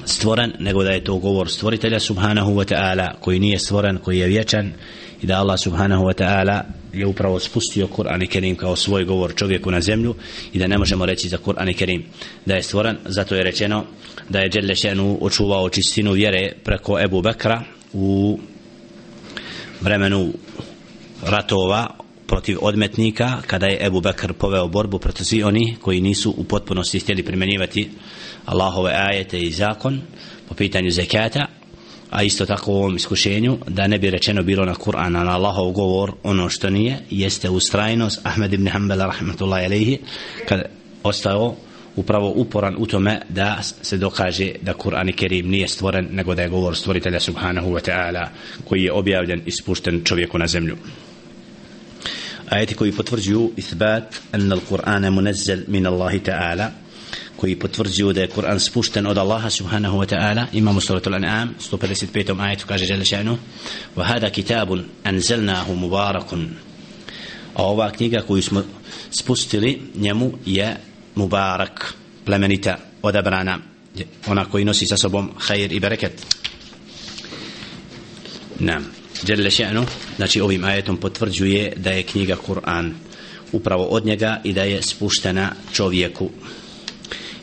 stvoren 0.04 0.52
nego 0.58 0.82
da 0.82 0.90
je 0.90 1.04
to 1.04 1.16
govor 1.16 1.50
stvoritelja 1.50 2.00
subhanahu 2.00 2.52
wa 2.54 2.74
ta'ala 2.74 3.12
koji 3.20 3.38
nije 3.38 3.58
stvoren 3.58 3.98
koji 3.98 4.18
je 4.18 4.26
vječan 4.26 4.72
i 5.22 5.26
da 5.26 5.38
Allah 5.38 5.60
subhanahu 5.60 6.04
wa 6.04 6.14
ta'ala 6.14 6.62
je 6.92 7.06
upravo 7.06 7.40
spustio 7.40 7.86
Kur'an 7.86 8.22
i 8.22 8.26
Kerim 8.26 8.56
kao 8.56 8.76
svoj 8.76 9.04
govor 9.04 9.34
čovjeku 9.34 9.70
na 9.70 9.80
zemlju 9.80 10.14
i 10.52 10.58
da 10.58 10.66
ne 10.66 10.78
možemo 10.78 11.06
reći 11.06 11.28
za 11.28 11.38
Kur'an 11.46 11.70
i 11.70 11.74
Kerim 11.74 12.04
da 12.46 12.54
je 12.54 12.62
stvoren 12.62 12.96
zato 13.04 13.34
je 13.34 13.42
rečeno 13.42 13.84
da 14.28 14.38
je 14.38 14.48
Đelle 14.48 14.74
Šenu 14.74 15.18
očuvao 15.20 15.68
čistinu 15.68 16.12
vjere 16.12 16.52
preko 16.64 17.00
Ebu 17.00 17.22
Bekra 17.22 17.62
u 17.92 18.38
vremenu 19.82 20.32
ratova 21.22 21.90
protiv 22.26 22.58
odmetnika 22.60 23.42
kada 23.46 23.66
je 23.66 23.86
Ebu 23.86 24.00
Bekr 24.00 24.32
poveo 24.32 24.68
borbu 24.68 24.98
protiv 24.98 25.24
svi 25.24 25.42
oni 25.42 25.76
koji 25.80 26.00
nisu 26.00 26.34
u 26.36 26.44
potpunosti 26.44 26.98
htjeli 26.98 27.22
primjenjivati 27.22 27.90
Allahove 28.46 28.92
ajete 28.94 29.40
i 29.40 29.50
zakon 29.50 30.00
po 30.48 30.54
pitanju 30.54 30.90
zekata 30.90 31.46
a 32.10 32.22
isto 32.22 32.46
tako 32.46 32.72
u 32.72 32.76
ovom 32.76 32.96
iskušenju 32.96 33.58
da 33.68 33.86
ne 33.86 33.98
bi 33.98 34.10
rečeno 34.10 34.42
bilo 34.42 34.64
na 34.64 34.74
Kur'an 34.74 35.12
na 35.12 35.34
Allahov 35.34 35.70
govor 35.70 36.12
ono 36.22 36.48
što 36.48 36.70
nije 36.70 36.98
jeste 37.10 37.50
ustrajnost 37.50 38.20
Ahmed 38.26 38.52
ibn 38.52 38.68
Hanbala 38.68 39.06
rahmatullahi 39.06 39.64
alaihi 39.64 39.98
kad 40.48 40.62
ostao 41.02 41.56
upravo 41.96 42.32
uporan 42.36 42.74
u 42.78 42.86
tome 42.86 43.20
da 43.28 43.62
se 43.62 43.96
dokaže 43.96 44.52
da 44.62 44.74
Kur'an 44.74 45.08
i 45.08 45.12
Kerim 45.12 45.48
nije 45.48 45.68
stvoren 45.68 46.08
nego 46.10 46.34
da 46.34 46.42
je 46.42 46.48
govor 46.48 46.76
stvoritelja 46.76 47.20
subhanahu 47.20 47.70
wa 47.70 47.90
ta'ala 47.90 48.26
koji 48.64 48.82
je 48.82 48.92
objavljen 48.92 49.42
i 49.46 49.50
spušten 49.50 50.04
čovjeku 50.04 50.38
na 50.38 50.46
zemlju 50.46 50.76
ajeti 52.48 52.74
koji 52.74 52.92
potvrđuju 52.92 53.52
isbat 53.56 54.20
anna 54.32 54.56
al-Qur'ana 54.56 55.10
munazzal 55.10 55.58
min 55.66 55.86
Allahi 55.86 56.20
ta'ala 56.20 56.68
koji 57.36 57.56
potvrđuju 57.56 58.12
da 58.12 58.20
je 58.20 58.28
Kur'an 58.28 58.58
spušten 58.58 59.06
od 59.06 59.18
Allaha 59.18 59.50
subhanahu 59.50 59.98
wa 59.98 60.06
ta'ala 60.06 60.46
imamo 60.52 60.80
suratu 60.80 61.10
al-an'am 61.10 61.48
155. 61.70 62.40
ajetu 62.40 62.66
kaže 62.68 62.84
žele 62.84 63.04
še'nu 63.04 63.36
wa 63.96 64.04
hada 64.04 64.30
kitabun 64.30 64.84
anzalnahu 65.04 65.74
mubarakun 65.74 66.48
a 67.54 67.62
ova 67.64 67.90
knjiga 67.90 68.20
koju 68.20 68.42
smo 68.42 68.62
spustili 69.10 69.82
njemu 69.94 70.32
je 70.46 70.76
mubarak 71.14 71.94
plemenita 72.24 72.76
odabrana 73.02 73.58
ona 74.26 74.44
koji 74.44 74.64
nosi 74.64 74.86
sa 74.86 74.96
sobom 74.96 75.30
khair 75.38 75.72
i 75.72 75.80
bereket 75.80 76.26
nam 78.58 78.86
Jelle 79.26 79.50
še'nu 79.50 79.86
znači 80.16 80.40
ovim 80.40 80.64
ajetom 80.64 80.96
potvrđuje 80.96 81.72
da 81.76 81.90
je 81.90 82.02
knjiga 82.02 82.36
Kur'an 82.46 82.92
upravo 83.52 83.84
od 83.84 84.06
njega 84.06 84.40
i 84.44 84.52
da 84.52 84.62
je 84.62 84.82
spuštena 84.82 85.52
čovjeku 85.72 86.30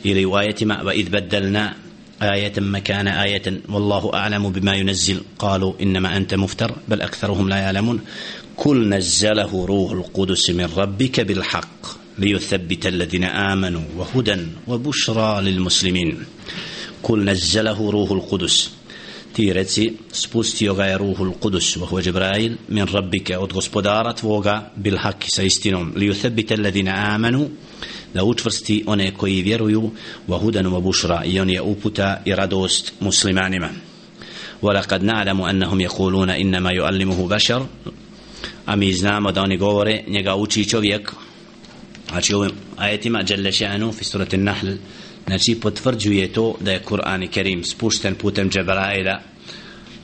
ili 0.02 0.24
u 0.26 0.34
ajetima 0.34 0.80
va 0.84 0.94
id 0.94 1.10
baddalna 1.10 1.74
آية 2.22 2.52
مكان 2.58 3.08
آية 3.08 3.60
والله 3.68 4.14
أعلم 4.14 4.50
بما 4.52 4.74
ينزل 4.74 5.22
قالوا 5.38 5.72
إنما 5.82 6.16
أنت 6.16 6.34
مفتر 6.34 6.74
بل 6.88 7.00
أكثرهم 7.00 7.48
لا 7.48 7.56
يعلمون 7.56 8.00
كل 8.56 8.88
نزله 8.88 9.66
روح 9.66 9.92
القدس 9.92 10.50
من 10.50 10.68
ربك 10.76 11.20
بالحق 11.20 11.99
ليثبت 12.19 12.87
الذين 12.87 13.23
آمنوا 13.23 13.83
وهدى 13.97 14.37
وبشرى 14.67 15.41
للمسلمين 15.41 16.17
كل 17.01 17.25
نزله 17.25 17.91
روح 17.91 18.11
القدس 18.11 18.69
ti 19.35 19.51
reci 19.51 19.97
spustio 20.11 20.73
ga 20.73 20.85
je 20.85 20.97
ruhul 20.97 21.33
kudus 21.39 21.75
vahu 21.75 21.99
Džibrail 22.01 22.55
min 22.69 22.85
rabbike 22.87 23.37
od 23.37 23.53
gospodara 23.53 24.13
tvoga 24.13 24.71
bil 24.75 24.97
haki 24.97 25.27
sa 25.31 25.43
istinom 25.43 25.91
li 25.95 26.09
uthebite 26.09 26.55
ledina 26.55 26.93
amanu 27.15 27.49
da 28.13 28.23
učvrsti 28.23 28.83
one 28.87 29.11
koji 29.13 29.41
vjeruju 29.41 29.91
vahudanu 30.27 30.71
wa 30.71 30.81
bušra 30.81 31.23
i 31.25 31.39
on 31.39 31.49
je 31.49 31.61
uputa 31.61 32.21
i 32.25 32.35
radost 32.35 32.93
muslimanima 32.99 33.69
ولقد 34.61 35.03
نعلم 35.03 35.41
أنهم 35.41 35.81
يقولون 35.81 36.29
إنما 36.29 36.71
يؤلمه 36.71 37.27
بشر 37.27 37.65
a 38.65 38.75
mi 38.75 38.93
znamo 38.93 39.31
da 39.31 39.41
oni 39.41 39.57
govore 39.57 40.03
njega 40.07 40.35
uči 40.35 40.69
čovjek 40.69 41.11
znači 42.10 42.34
ovim 42.34 42.52
ajetima 42.76 43.24
Jelle 43.28 43.50
Še'anu 43.50 43.98
fi 43.98 44.04
surati 44.04 44.36
Nahl 44.36 44.68
znači 45.26 45.58
potvrđuje 45.62 46.32
to 46.32 46.54
da 46.60 46.72
je 46.72 46.82
Kur'an 46.88 47.24
i 47.24 47.28
Kerim 47.28 47.64
spušten 47.64 48.14
putem 48.14 48.50
Džebraila 48.50 49.20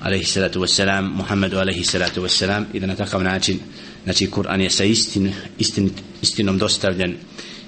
alaihi 0.01 0.25
salatu 0.25 0.61
wassalam 0.61 1.11
Muhammedu 1.15 1.59
alaihi 1.59 1.85
salatu 1.85 2.23
wassalam 2.23 2.65
i 2.73 2.81
da 2.81 2.87
na 2.87 2.97
takav 2.97 3.23
način 3.23 3.59
znači 4.05 4.31
Kur'an 4.31 4.61
je 4.61 4.71
sa 4.71 4.85
istin, 4.85 5.33
istin, 5.59 5.91
istinom 6.23 6.59
dostavljen 6.59 7.17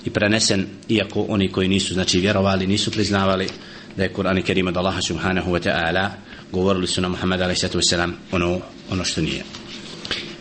i 0.05 0.11
prenesen 0.11 0.67
iako 0.89 1.27
oni 1.29 1.49
koji 1.49 1.69
nisu 1.69 1.95
znači 1.95 2.21
vjerovali 2.21 2.67
nisu 2.67 2.91
priznavali 2.91 3.49
da 3.97 4.03
je 4.03 4.13
Kur'an 4.13 4.39
i 4.39 4.43
Kerim 4.43 4.67
od 4.67 4.77
Allaha 4.77 5.01
subhanahu 5.03 5.53
wa 5.53 5.69
ta'ala 5.69 6.09
govorili 6.53 6.87
su 6.87 7.01
na 7.01 7.09
Muhammedu 7.09 7.43
alaihi 7.43 7.61
salatu 7.61 7.79
wassalam 7.79 8.13
ono, 8.33 8.61
ono 8.91 9.05
što 9.05 9.21
nije. 9.21 9.45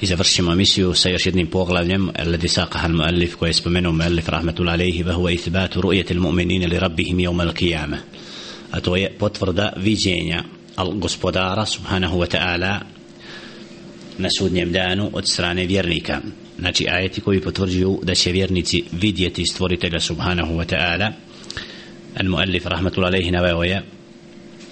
I 0.02 0.06
završimo 0.06 0.52
emisiju 0.52 0.94
sa 0.94 1.10
još 1.10 1.26
jednim 1.26 1.48
poglavljem 1.48 2.10
Alladhi 2.16 2.48
saqaha 2.48 2.88
al-muallif 2.88 3.36
koje 3.36 3.50
je 3.50 3.54
spomenuo 3.54 3.92
muallif 3.92 4.30
rahmetul 4.30 4.70
alaihi 4.70 5.04
ve 5.04 5.14
huwa 5.14 5.34
ithbat 5.34 5.76
ru'yat 5.76 6.12
al-mu'minina 6.12 6.70
li 6.70 6.80
rabbihim 6.80 7.18
yawm 7.18 7.42
al-qiyamah. 7.42 7.98
A 8.72 8.80
to 8.80 8.96
je 8.96 9.10
potvrda 9.20 9.74
viđenja 9.78 10.44
al 10.76 10.94
gospodara 10.94 11.66
subhanahu 11.66 12.20
wa 12.20 12.28
ta'ala 12.28 12.80
na 14.18 14.30
sudnjem 14.38 14.72
danu 14.72 15.10
od 15.14 15.28
strane 15.28 15.66
vjernika. 15.66 16.22
Znači 16.60 16.88
ajeti 16.90 17.22
koji 17.22 17.42
potvrđuju 17.42 18.00
da 18.04 18.16
će 18.16 18.32
vjernici 18.32 18.84
vidjeti 18.92 19.46
stvoritelja 19.46 20.00
subhanahu 20.00 20.54
wa 20.54 20.66
ta'ala. 20.66 21.12
Al-muallif 22.16 22.66
rahmetul 22.66 23.06
alaihi 23.06 23.32
naveo 23.32 23.64
je 23.64 23.82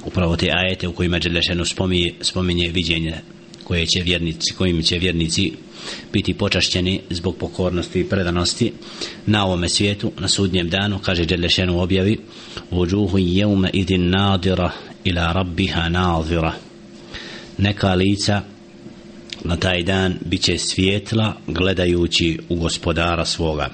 upravo 0.06 0.38
te 0.38 0.50
ajete 0.52 0.88
u 0.88 0.94
kojima 0.94 1.20
Đelešenu 1.20 1.66
spominje, 1.66 2.14
spominje 2.22 2.70
viđenje 2.70 3.14
koje 3.65 3.86
će 3.86 4.04
vjernici, 4.04 4.54
kojim 4.54 4.84
će 4.84 4.97
vjernici 4.97 5.51
biti 6.13 6.34
počašćeni 6.34 7.01
zbog 7.10 7.36
pokornosti 7.38 7.99
i 7.99 8.10
predanosti 8.10 8.73
na 9.25 9.45
ovome 9.45 9.69
svijetu, 9.69 10.12
na 10.19 10.28
sudnjem 10.28 10.69
danu, 10.69 10.99
kaže 10.99 11.25
Đelešenu 11.25 11.82
objavi 11.82 12.17
Uđuhu 12.71 13.17
jevme 13.17 13.69
idin 13.73 14.10
nadira 14.10 14.71
ila 15.04 15.32
rabbiha 15.32 15.89
nadira. 15.89 16.54
Neka 17.58 17.93
lica 17.93 18.41
na 19.43 19.58
taj 19.58 19.84
dan 19.84 20.15
bit 20.25 20.41
će 20.41 20.58
svijetla 20.58 21.34
gledajući 21.47 22.39
u 22.49 22.56
gospodara 22.56 23.25
svoga. 23.25 23.69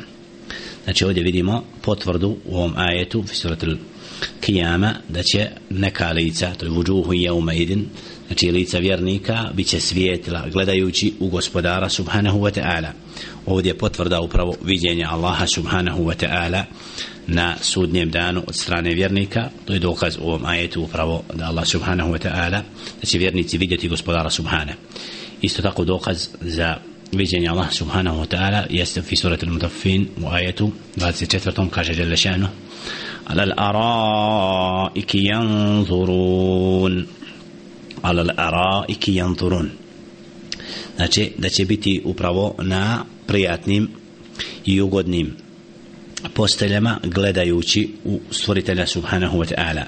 Znači 0.84 1.06
ovdje 1.06 1.24
vidimo 1.24 1.64
potvrdu 1.82 2.38
u 2.46 2.56
ovom 2.56 2.74
ajetu 2.76 3.24
kijama 4.42 4.94
da 5.10 5.24
će 5.24 5.48
neka 5.70 6.12
lica 6.12 6.54
to 6.54 6.66
je 6.66 6.72
vuđuhu 6.72 7.14
jevma 7.14 7.54
idin 7.54 7.86
znači 8.31 8.51
lica 8.51 8.79
vjernika 8.79 9.45
bit 9.55 9.67
će 9.67 9.81
svijetila 9.81 10.49
gledajući 10.53 11.13
u 11.21 11.29
gospodara 11.29 11.89
subhanahu 11.89 12.41
wa 12.41 12.61
ta'ala 12.61 12.89
ovdje 13.47 13.79
potvrda 13.79 14.21
upravo 14.21 14.55
viđenja 14.65 15.09
Allaha 15.11 15.47
subhanahu 15.47 16.05
wa 16.05 16.27
ta'ala 16.27 16.63
na 17.27 17.55
sudnjem 17.61 18.11
danu 18.11 18.43
od 18.47 18.55
strane 18.55 18.95
vjernika 18.95 19.51
to 19.65 19.73
je 19.73 19.79
dokaz 19.79 20.17
u 20.21 20.29
ovom 20.29 20.45
ajetu 20.45 20.83
upravo 20.83 21.23
da 21.35 21.47
Allah 21.47 21.67
subhanahu 21.67 22.13
wa 22.13 22.29
ta'ala 22.29 22.61
da 23.01 23.07
će 23.07 23.19
vjernici 23.19 23.59
vidjeti 23.59 23.89
gospodara 23.89 24.31
subhana 24.31 24.73
isto 25.43 25.63
tako 25.63 25.85
dokaz 25.85 26.29
za 26.41 26.77
viđenje 27.13 27.49
Allah 27.49 27.73
subhanahu 27.73 28.21
wa 28.21 28.37
ta'ala 28.37 28.67
jeste 28.71 29.03
fi 29.03 29.17
surati 29.17 29.47
al-mutaffin 29.47 30.07
u 30.23 30.29
ajetu 30.29 30.71
24. 30.97 31.71
kaže 31.71 31.93
jelle 31.93 32.17
šanu 32.17 32.49
على 33.27 33.43
الأرائك 33.43 35.15
ينظرون 35.15 37.07
alal 38.02 38.30
ara 38.38 38.86
iki 38.88 39.16
janturun 39.16 39.70
znači 40.96 41.32
da 41.38 41.50
će 41.50 41.66
biti 41.66 42.02
upravo 42.06 42.56
na 42.60 43.06
prijatnim 43.28 43.90
i 44.66 44.82
ugodnim 44.82 45.36
posteljama 46.34 47.00
gledajući 47.04 47.90
u 48.06 48.20
stvoritelja 48.32 48.88
subhanahu 48.88 49.38
wa 49.38 49.56
ta'ala. 49.56 49.84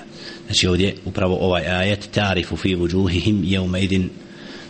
Znači 0.45 0.67
ovdje 0.67 0.95
upravo 1.05 1.37
ovaj 1.41 1.67
ajet 1.67 2.09
ta'rifu 2.15 2.57
fi 2.57 2.75
vujuhihim 2.75 3.41
jevme 3.43 3.83
idin 3.83 4.09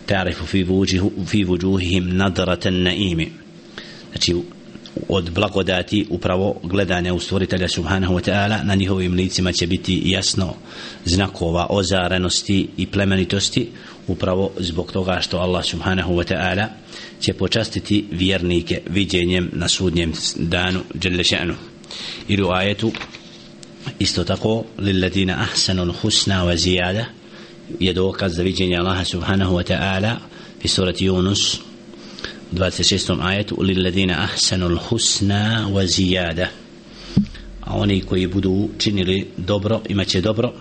ta'rifu 0.08 0.46
fi 1.26 1.44
vujuhihim 1.44 2.18
nadratan 2.18 2.74
na'imi 2.74 3.28
znači 4.12 4.36
od 5.10 5.32
blagodati 5.32 6.06
upravo 6.10 6.56
gledanja 6.64 7.14
u 7.14 7.20
stvoritelja 7.20 7.68
subhanahu 7.68 8.14
wa 8.14 8.30
ta'ala 8.30 8.64
na 8.64 8.76
njihovim 8.76 9.14
licima 9.14 9.52
će 9.52 9.68
biti 9.68 10.02
jasno 10.06 10.54
znakova 11.06 11.68
ozarenosti 11.70 12.68
i 12.78 12.88
plemenitosti 12.88 13.70
upravo 14.08 14.52
zbog 14.60 14.92
toga 14.92 15.20
što 15.22 15.38
Allah 15.38 15.66
subhanahu 15.66 16.14
wa 16.14 16.34
ta'ala 16.34 16.68
će 17.20 17.34
počastiti 17.34 18.06
vjernike 18.12 18.82
viđenjem 18.90 19.50
na 19.54 19.68
sudnjem 19.68 20.14
danu 20.36 20.80
dželle 21.00 21.24
še'nu. 21.24 21.54
I 22.28 22.42
u 22.42 22.52
ajetu 22.52 22.92
isto 24.00 24.24
tako 24.24 24.64
lilladina 24.78 25.38
ahsanul 25.40 25.94
husna 26.02 26.46
wa 26.46 26.56
zijada 26.56 27.06
je 27.80 27.94
dokaz 27.94 28.36
za 28.36 28.44
viđenje 28.44 28.78
Allaha 28.78 29.06
subhanahu 29.06 29.56
wa 29.56 29.74
ta'ala 29.74 30.16
i 30.64 30.68
surati 30.68 31.10
Yunus 31.10 31.58
26. 32.54 33.18
ajetu 33.22 33.56
lilladina 33.62 34.24
ahsanul 34.24 34.78
husna 34.78 35.68
wa 35.74 35.86
zijada 35.86 36.48
a 37.62 37.76
oni 37.78 38.02
koji 38.02 38.28
budu 38.28 38.70
činili 38.78 39.28
dobro 39.38 39.82
imaće 39.90 40.22
dobro 40.22 40.54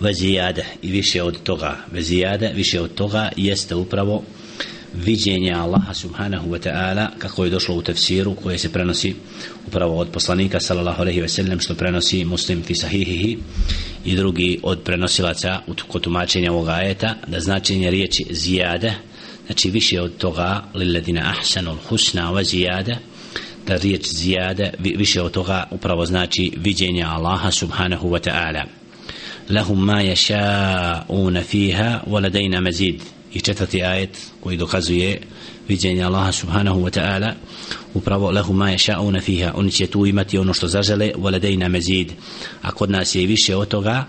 vezijade 0.00 0.64
i 0.82 0.90
više 0.90 1.22
od 1.22 1.42
toga 1.42 1.76
vezijade 1.92 2.52
više 2.54 2.80
od 2.80 2.94
toga 2.94 3.30
jeste 3.36 3.74
upravo 3.74 4.22
viđenje 4.94 5.52
Allaha 5.52 5.94
subhanahu 5.94 6.48
wa 6.50 6.58
ta'ala 6.58 7.06
kako 7.18 7.44
je 7.44 7.50
došlo 7.50 7.74
u 7.74 7.82
tefsiru 7.82 8.34
koje 8.34 8.58
se 8.58 8.72
prenosi 8.72 9.14
upravo 9.66 9.98
od 9.98 10.08
poslanika 10.08 10.60
sallallahu 10.60 11.02
alaihi 11.02 11.20
ve 11.20 11.28
sellem 11.28 11.60
što 11.60 11.74
prenosi 11.74 12.24
muslim 12.24 12.62
fi 12.62 12.74
sahihihi 12.74 13.38
i 14.04 14.16
drugi 14.16 14.60
od 14.62 14.80
prenosilaca 14.82 15.60
kod 15.88 16.02
tumačenja 16.02 16.52
ovog 16.52 16.68
ajeta 16.68 17.14
da 17.26 17.40
značenje 17.40 17.90
riječi 17.90 18.26
zijade 18.30 18.94
znači 19.46 19.70
više 19.70 20.00
od 20.00 20.16
toga 20.16 20.62
lilladina 20.74 21.34
ahsanul 21.38 21.76
husna 21.88 22.32
wa 22.32 22.44
zijade 22.44 22.96
da 23.66 23.76
riječ 23.76 24.06
zijade 24.08 24.72
više 24.78 25.22
od 25.22 25.32
toga 25.32 25.64
upravo 25.70 26.06
znači 26.06 26.52
viđenje 26.56 27.04
Allaha 27.04 27.50
subhanahu 27.50 28.08
wa 28.08 28.30
ta'ala. 28.30 28.64
Lahum 29.48 29.84
ma 29.84 30.02
yasha'una 30.02 31.42
fiha 31.42 32.00
wa 32.06 32.20
ladayna 32.20 32.60
mazid 32.60 33.15
i 33.32 33.40
četvrti 33.40 33.82
ajet 33.82 34.18
koji 34.40 34.56
dokazuje 34.56 35.20
viđenje 35.68 36.04
Allaha 36.04 36.32
subhanahu 36.32 36.80
wa 36.80 37.00
ta'ala 37.00 37.32
upravo 37.94 38.30
lahum 38.30 38.56
ma 38.56 38.70
yasha'una 38.70 39.20
fiha 39.20 39.52
oni 39.54 39.70
će 39.70 39.86
tu 39.86 40.06
imati 40.06 40.38
ono 40.38 40.54
što 40.54 40.68
zažele 40.68 41.12
voledejna 41.16 41.68
mezid 41.68 42.12
a 42.62 42.70
kod 42.70 42.90
nas 42.90 43.14
je 43.14 43.26
više 43.26 43.56
od 43.56 43.68
toga 43.68 44.04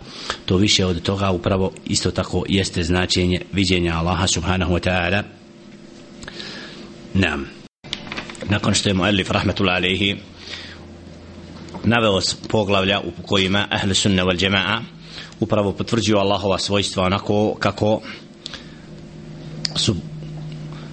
to 0.46 0.58
više 0.58 0.86
od 0.86 1.02
toga 1.02 1.32
upravo 1.32 1.72
isto 1.86 2.12
tako 2.12 2.44
jeste 2.50 2.84
značenje 2.84 3.42
viđenja 3.52 3.94
Allaha 3.98 4.28
subhanahu 4.28 4.74
wa 4.74 4.90
ta'ala. 4.90 5.24
Nam 7.14 7.46
nakon 8.50 8.74
što 8.74 8.90
je 8.90 8.94
muallif 8.94 9.32
rahmatullahi 9.32 9.78
alaihi 9.78 10.16
naveo 11.84 12.20
poglavlja 12.50 13.00
u 13.00 13.22
kojima 13.22 13.68
ahle 13.70 13.94
sunna 13.94 14.24
wal 14.24 14.40
jama'a 14.40 14.82
upravo 15.40 15.72
potvrđuju 15.72 16.18
Allahova 16.18 16.60
svojstva 16.60 17.04
onako 17.04 17.56
kako 17.60 18.02
su 19.78 19.96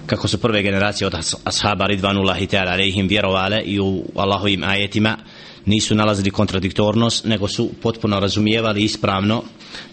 kako 0.05 0.27
su 0.27 0.37
prve 0.37 0.61
generacije 0.61 1.07
od 1.07 1.15
ashaba 1.43 1.87
ridvanullahi 1.87 2.47
ta'ala 2.47 2.71
alaihim 2.71 3.07
vjerovale 3.07 3.61
i 3.61 3.79
u 3.79 4.03
Allahovim 4.15 4.63
ajetima 4.63 5.17
nisu 5.65 5.95
nalazili 5.95 6.31
kontradiktornost 6.31 7.25
nego 7.25 7.47
su 7.47 7.69
potpuno 7.81 8.19
razumijevali 8.19 8.83
ispravno 8.83 9.43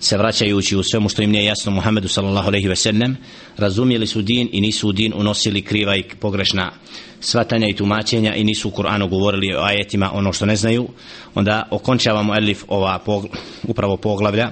se 0.00 0.18
vraćajući 0.18 0.76
u 0.76 0.82
svemu 0.82 1.08
što 1.08 1.22
im 1.22 1.30
nije 1.30 1.44
jasno 1.44 1.72
Muhammedu 1.72 2.08
sallallahu 2.08 2.48
alaihi 2.48 2.68
ve 2.68 2.76
sellem 2.76 3.16
razumijeli 3.56 4.06
su 4.06 4.22
din 4.22 4.48
i 4.52 4.60
nisu 4.60 4.88
u 4.88 4.92
din 4.92 5.12
unosili 5.16 5.62
kriva 5.62 5.96
i 5.96 6.04
pogrešna 6.20 6.72
svatanja 7.20 7.68
i 7.68 7.76
tumačenja 7.76 8.34
i 8.34 8.44
nisu 8.44 8.68
u 8.68 8.72
Kur'anu 8.72 9.08
govorili 9.08 9.54
o 9.54 9.62
ajetima 9.62 10.10
ono 10.14 10.32
što 10.32 10.46
ne 10.46 10.56
znaju. 10.56 10.88
Onda 11.34 11.68
okončavamo 11.70 12.36
elif 12.36 12.64
ova 12.68 12.98
pogl 12.98 13.26
upravo 13.68 13.96
poglavlja 13.96 14.50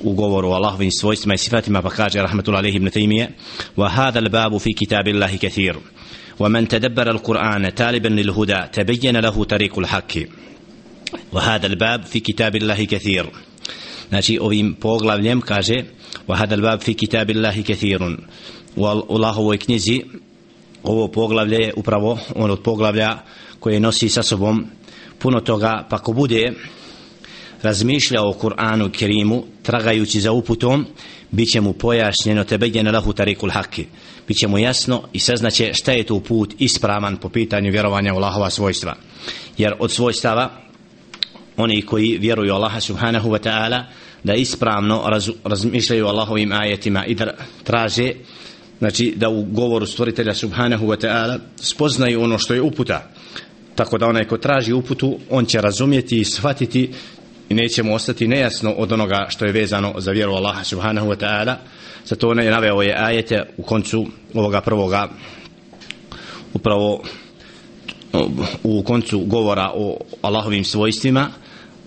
u 0.00 0.12
govoru 0.12 0.48
o 0.48 0.52
Allahovim 0.52 0.90
svojstvima 0.90 1.34
i 1.34 1.38
sifatima 1.38 1.82
pa 1.82 1.90
kaže 1.90 2.22
rahmatullahi 2.22 2.60
alaihi 2.60 2.76
ibn 2.76 2.90
Taymije 2.90 3.28
wa 3.76 3.88
hadha 3.88 4.18
al-babu 4.18 4.58
fi 4.58 4.74
kitabillahi 4.74 5.38
kathir 5.38 5.76
ومن 6.40 6.68
تدبر 6.68 7.10
القرآن 7.10 7.74
تالبا 7.74 8.08
للهدى 8.08 8.60
تبين 8.72 9.16
له 9.16 9.44
طريق 9.44 9.78
الحق 9.78 10.12
وهذا 11.32 11.66
الباب 11.66 12.02
في 12.02 12.20
كتاب 12.20 12.56
الله 12.56 12.84
كثير 12.84 13.26
znači 14.08 14.38
ovim 14.40 14.74
poglavljem 14.74 15.40
kaže 15.40 15.84
وهذا 16.28 16.54
الباب 16.54 16.80
في 16.80 16.94
كتاب 16.94 17.30
الله 17.30 17.62
كثير 17.62 18.18
u 18.76 18.84
Allahovoj 18.86 19.58
knjizi 19.58 20.02
ovo 20.82 21.08
poglavlje 21.08 21.56
je 21.56 21.72
upravo 21.76 22.18
ono 22.34 22.52
od 22.52 22.62
poglavlja 22.62 23.18
koje 23.60 23.80
nosi 23.80 24.08
sa 24.08 24.22
sobom 24.22 24.66
puno 25.18 25.40
toga 25.40 25.86
pa 25.90 25.98
ko 25.98 26.12
bude 26.12 26.52
razmišljao 27.61 28.29
o 28.29 28.33
Kur'anu 28.33 28.91
Kerimu 28.91 29.43
tragajući 29.63 30.21
za 30.21 30.31
uputom 30.31 30.85
bit 31.31 31.51
će 31.51 31.61
mu 31.61 31.73
pojašnjeno 31.73 32.43
tebegljeno 32.43 32.91
lahu 32.91 33.13
tarikul 33.13 33.49
haki 33.49 33.85
biće 34.27 34.47
mu 34.47 34.57
jasno 34.57 35.03
i 35.13 35.19
saznaće 35.19 35.73
šta 35.73 35.91
je 35.91 36.03
to 36.03 36.19
put 36.19 36.53
ispravan 36.59 37.17
po 37.17 37.29
pitanju 37.29 37.71
vjerovanja 37.71 38.13
u 38.13 38.17
Allahova 38.17 38.49
svojstva. 38.49 38.95
Jer 39.57 39.73
od 39.79 39.91
svojstava 39.91 40.51
oni 41.57 41.81
koji 41.81 42.17
vjeruju 42.17 42.53
Allaha 42.53 42.79
subhanahu 42.79 43.29
wa 43.29 43.39
ta'ala 43.39 43.83
da 44.23 44.33
ispravno 44.33 45.03
raz, 45.07 45.29
razmišljaju 45.43 46.05
o 46.05 46.09
Allahovim 46.09 46.51
ajetima 46.51 47.05
i 47.05 47.15
da 47.15 47.33
traže 47.63 48.11
znači 48.79 49.13
da 49.15 49.29
u 49.29 49.43
govoru 49.43 49.85
stvoritelja 49.85 50.33
subhanahu 50.33 50.87
wa 50.87 51.05
ta'ala 51.05 51.39
spoznaju 51.55 52.21
ono 52.21 52.37
što 52.37 52.53
je 52.53 52.61
uputa. 52.61 53.11
Tako 53.75 53.97
da 53.97 54.07
onaj 54.07 54.25
ko 54.25 54.37
traži 54.37 54.73
uputu 54.73 55.19
on 55.29 55.45
će 55.45 55.61
razumjeti 55.61 56.19
i 56.19 56.25
shvatiti 56.25 56.91
i 57.49 57.53
nećemo 57.53 57.93
ostati 57.93 58.27
nejasno 58.27 58.71
od 58.71 58.91
onoga 58.91 59.25
što 59.29 59.45
je 59.45 59.51
vezano 59.51 59.93
za 59.97 60.11
vjeru 60.11 60.33
Allaha 60.33 60.63
subhanahu 60.63 61.07
wa 61.07 61.15
ta'ala. 61.17 61.55
Zato 62.05 62.33
ne 62.33 62.45
je 62.45 62.51
naveo 62.51 62.81
je 62.81 62.95
ajete 62.97 63.43
u 63.57 63.63
koncu 63.63 64.05
ovoga 64.33 64.61
prvoga 64.61 65.09
upravo 66.53 67.03
u 68.63 68.83
koncu 68.83 69.19
govora 69.19 69.71
o 69.75 69.97
Allahovim 70.21 70.63
svojstvima 70.63 71.27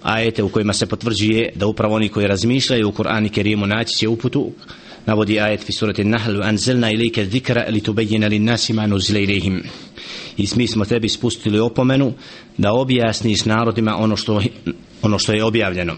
ajete 0.03 0.42
u 0.42 0.49
kojima 0.49 0.73
se 0.73 0.87
potvrđuje 0.87 1.53
da 1.55 1.66
upravo 1.66 1.94
oni 1.94 2.09
koji 2.09 2.27
razmišljaju 2.27 2.88
u 2.88 2.92
Kur'ani 2.92 3.31
Kerimu 3.31 3.66
naći 3.66 3.96
će 3.96 4.09
uputu 4.09 4.51
navodi 5.06 5.40
ajet 5.40 5.64
fi 5.64 5.72
surati 5.72 6.04
Nahl 6.04 6.42
anzalna 6.42 6.90
ilayka 6.90 7.24
dhikra 7.24 7.70
litubayyana 7.70 8.28
lin-nasi 8.28 8.72
ma 8.72 8.86
nuzila 8.86 9.18
ilayhim. 9.18 9.62
I 10.36 10.46
mi 10.56 10.66
smo 10.66 10.84
tebi 10.84 11.08
spustili 11.08 11.58
opomenu 11.58 12.12
da 12.58 12.72
objasniš 12.72 13.44
narodima 13.44 13.96
ono 13.96 14.16
što 14.16 14.42
ono 15.02 15.18
što 15.18 15.32
je 15.32 15.44
objavljeno. 15.44 15.96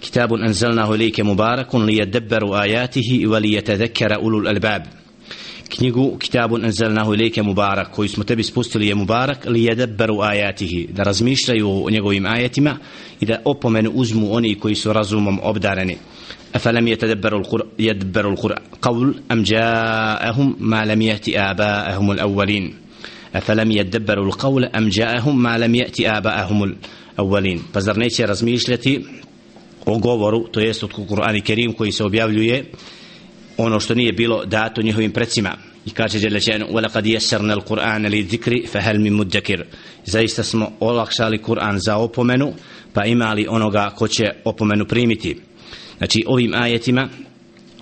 Kitabun 0.00 0.44
anzalnahu 0.44 0.94
ilayka 0.94 1.24
mubarakun 1.24 1.84
liyadabbaru 1.84 2.52
ayatihi 2.52 3.26
wa 3.26 3.40
liyatadhakkara 3.40 4.18
ulul 4.18 4.48
albab. 4.48 4.82
Knjigu 5.68 6.16
kitabun 6.18 6.64
anzalnahu 6.64 7.14
ilayka 7.14 7.42
mubarak 7.42 7.90
koju 7.90 8.08
smo 8.08 8.24
tebi 8.24 8.42
spustili 8.42 8.86
je 8.86 8.94
mubarak 8.94 9.46
li 9.46 9.64
yadabbaru 9.64 10.20
ayatihi. 10.22 10.88
Da 10.92 11.02
razmišljaju 11.02 11.86
o 11.86 11.90
njegovim 11.90 12.26
ajetima 12.26 12.78
i 13.20 13.26
da 13.26 13.40
opomenu 13.44 13.90
uzmu 13.94 14.34
oni 14.34 14.54
koji 14.54 14.74
su 14.74 14.92
razumom 14.92 15.40
obdareni. 15.42 15.96
أفلم 16.55 16.87
يتدبروا 16.87 17.39
القرآن 17.39 17.67
يدبروا 17.79 18.31
القرآن 18.31 18.63
قول 18.81 19.15
أم 19.31 19.43
جاءهم 19.43 20.55
ما 20.59 20.85
لم 20.85 21.01
يأت 21.01 21.29
آباءهم 21.29 22.11
الأولين 22.11 22.73
أفلم 23.35 23.71
يدبروا 23.71 24.25
القول 24.25 24.65
أم 24.65 24.89
جاءهم 24.89 25.43
ما 25.43 25.57
لم 25.57 25.75
يأت 25.75 26.01
آباءهم 26.01 26.75
awwalin 27.17 27.59
pa 27.73 27.81
zar 27.81 27.97
neće 27.97 28.25
razmišljati 28.25 29.05
o 29.85 29.97
govoru 29.97 30.47
to 30.47 30.59
jest 30.59 30.83
od 30.83 30.91
Kur'ana 30.91 31.41
Kerim 31.41 31.73
koji 31.73 31.91
se 31.91 32.03
objavljuje 32.03 32.65
ono 33.57 33.79
što 33.79 33.95
nije 33.95 34.13
bilo 34.13 34.45
dato 34.45 34.81
njihovim 34.81 35.11
predsima 35.11 35.55
i 35.85 35.89
kaže 35.89 36.19
Đelešenu 36.19 36.65
وَلَقَدْ 36.65 37.05
يَسَرْنَا 37.05 37.53
الْقُرْآنَ 37.53 38.07
لِذِكْرِ 38.07 38.67
فَهَلْ 38.73 38.99
مِن 38.99 39.13
مُدَّكِرِ 39.13 39.63
zaista 40.05 40.43
smo 40.43 40.71
olakšali 40.79 41.37
Kur'an 41.37 41.79
za 41.79 41.97
opomenu 41.97 42.53
pa 42.93 43.05
imali 43.05 43.47
onoga 43.49 43.89
ko 43.89 44.07
će 44.07 44.31
opomenu 44.45 44.85
primiti 44.85 45.37
Znači 45.98 46.24
ovim 46.26 46.54
ajetima 46.54 47.08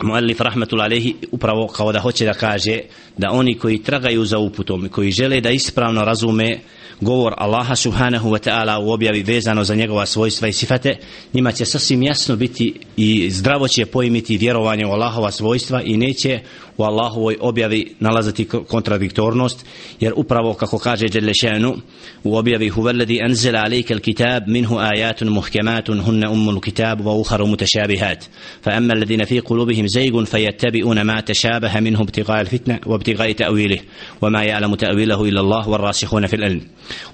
Muallif 0.02 0.40
rahmetul 0.40 0.80
alehi 0.80 1.14
upravo 1.30 1.66
kao 1.66 1.92
da 1.92 2.00
hoće 2.00 2.24
da 2.24 2.32
kaže 2.32 2.80
da 3.16 3.30
oni 3.30 3.58
koji 3.58 3.82
tragaju 3.82 4.24
za 4.24 4.38
uputom 4.38 4.86
i 4.86 4.88
koji 4.88 5.10
žele 5.10 5.40
da 5.40 5.50
ispravno 5.50 6.04
razume 6.04 6.58
govor 7.00 7.34
Allaha 7.36 7.76
subhanahu 7.76 8.30
wa 8.30 8.38
ta'ala 8.38 8.78
u 8.78 8.90
objavi 8.90 9.22
vezano 9.22 9.64
za 9.64 9.74
njegova 9.74 10.06
svojstva 10.06 10.48
i 10.48 10.52
sifate 10.52 10.96
njima 11.34 11.52
će 11.52 11.64
sasvim 11.64 12.02
jasno 12.02 12.36
biti 12.36 12.74
i 12.96 13.30
zdravo 13.30 13.68
će 13.68 13.86
pojmiti 13.86 14.38
vjerovanje 14.38 14.86
u 14.86 14.90
Allahova 14.90 15.30
svojstva 15.30 15.82
i 15.82 15.96
neće 15.96 16.40
u 16.76 16.82
Allahovoj 16.82 17.36
objavi 17.40 17.94
nalazati 18.00 18.44
kontradiktornost 18.44 19.66
jer 20.00 20.12
upravo 20.16 20.54
kako 20.54 20.78
kaže 20.78 21.08
Đelešenu 21.08 21.76
u 22.24 22.36
objavi 22.36 22.68
huvelladi 22.68 23.22
anzela 23.22 23.60
alejke 23.64 23.98
kitab 23.98 24.42
minhu 24.46 24.78
ajatun 24.78 25.28
muhkematun 25.28 26.00
hunne 26.00 26.28
ummul 26.28 26.60
kitab 26.60 27.00
wa 27.00 27.20
uharu 27.20 27.46
mutešabihat 27.46 28.24
fa 28.64 28.72
emma 28.72 28.94
alladina 28.94 29.26
fi 29.26 29.40
kulubihim 29.40 29.88
zaygun 29.88 30.26
fayattabi'una 30.26 31.04
ma 31.04 31.22
tashabaha 31.22 31.80
minhu 31.80 32.02
ibtigaa 32.02 32.44
fitna 32.44 32.78
wa 32.86 32.96
ibtigaa 32.96 33.34
ta'wilih 33.34 33.80
wa 34.20 34.30
ma 34.30 34.44
ya'lamu 34.44 34.76
ta'wilahu 34.76 35.26
illa 35.26 35.40
Allah 35.40 35.68
wa 35.68 35.78
rasikhuna 35.78 36.28
fil 36.28 36.42
ilm 36.42 36.60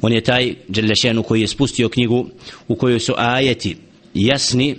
on 0.00 0.12
je 0.12 0.20
taj 0.20 0.54
Đelešenu 0.68 1.22
koji 1.22 1.40
je 1.40 1.48
spustio 1.48 1.88
knjigu 1.88 2.26
u 2.68 2.74
kojoj 2.76 3.00
su 3.00 3.14
ajeti 3.16 3.76
jasni 4.14 4.76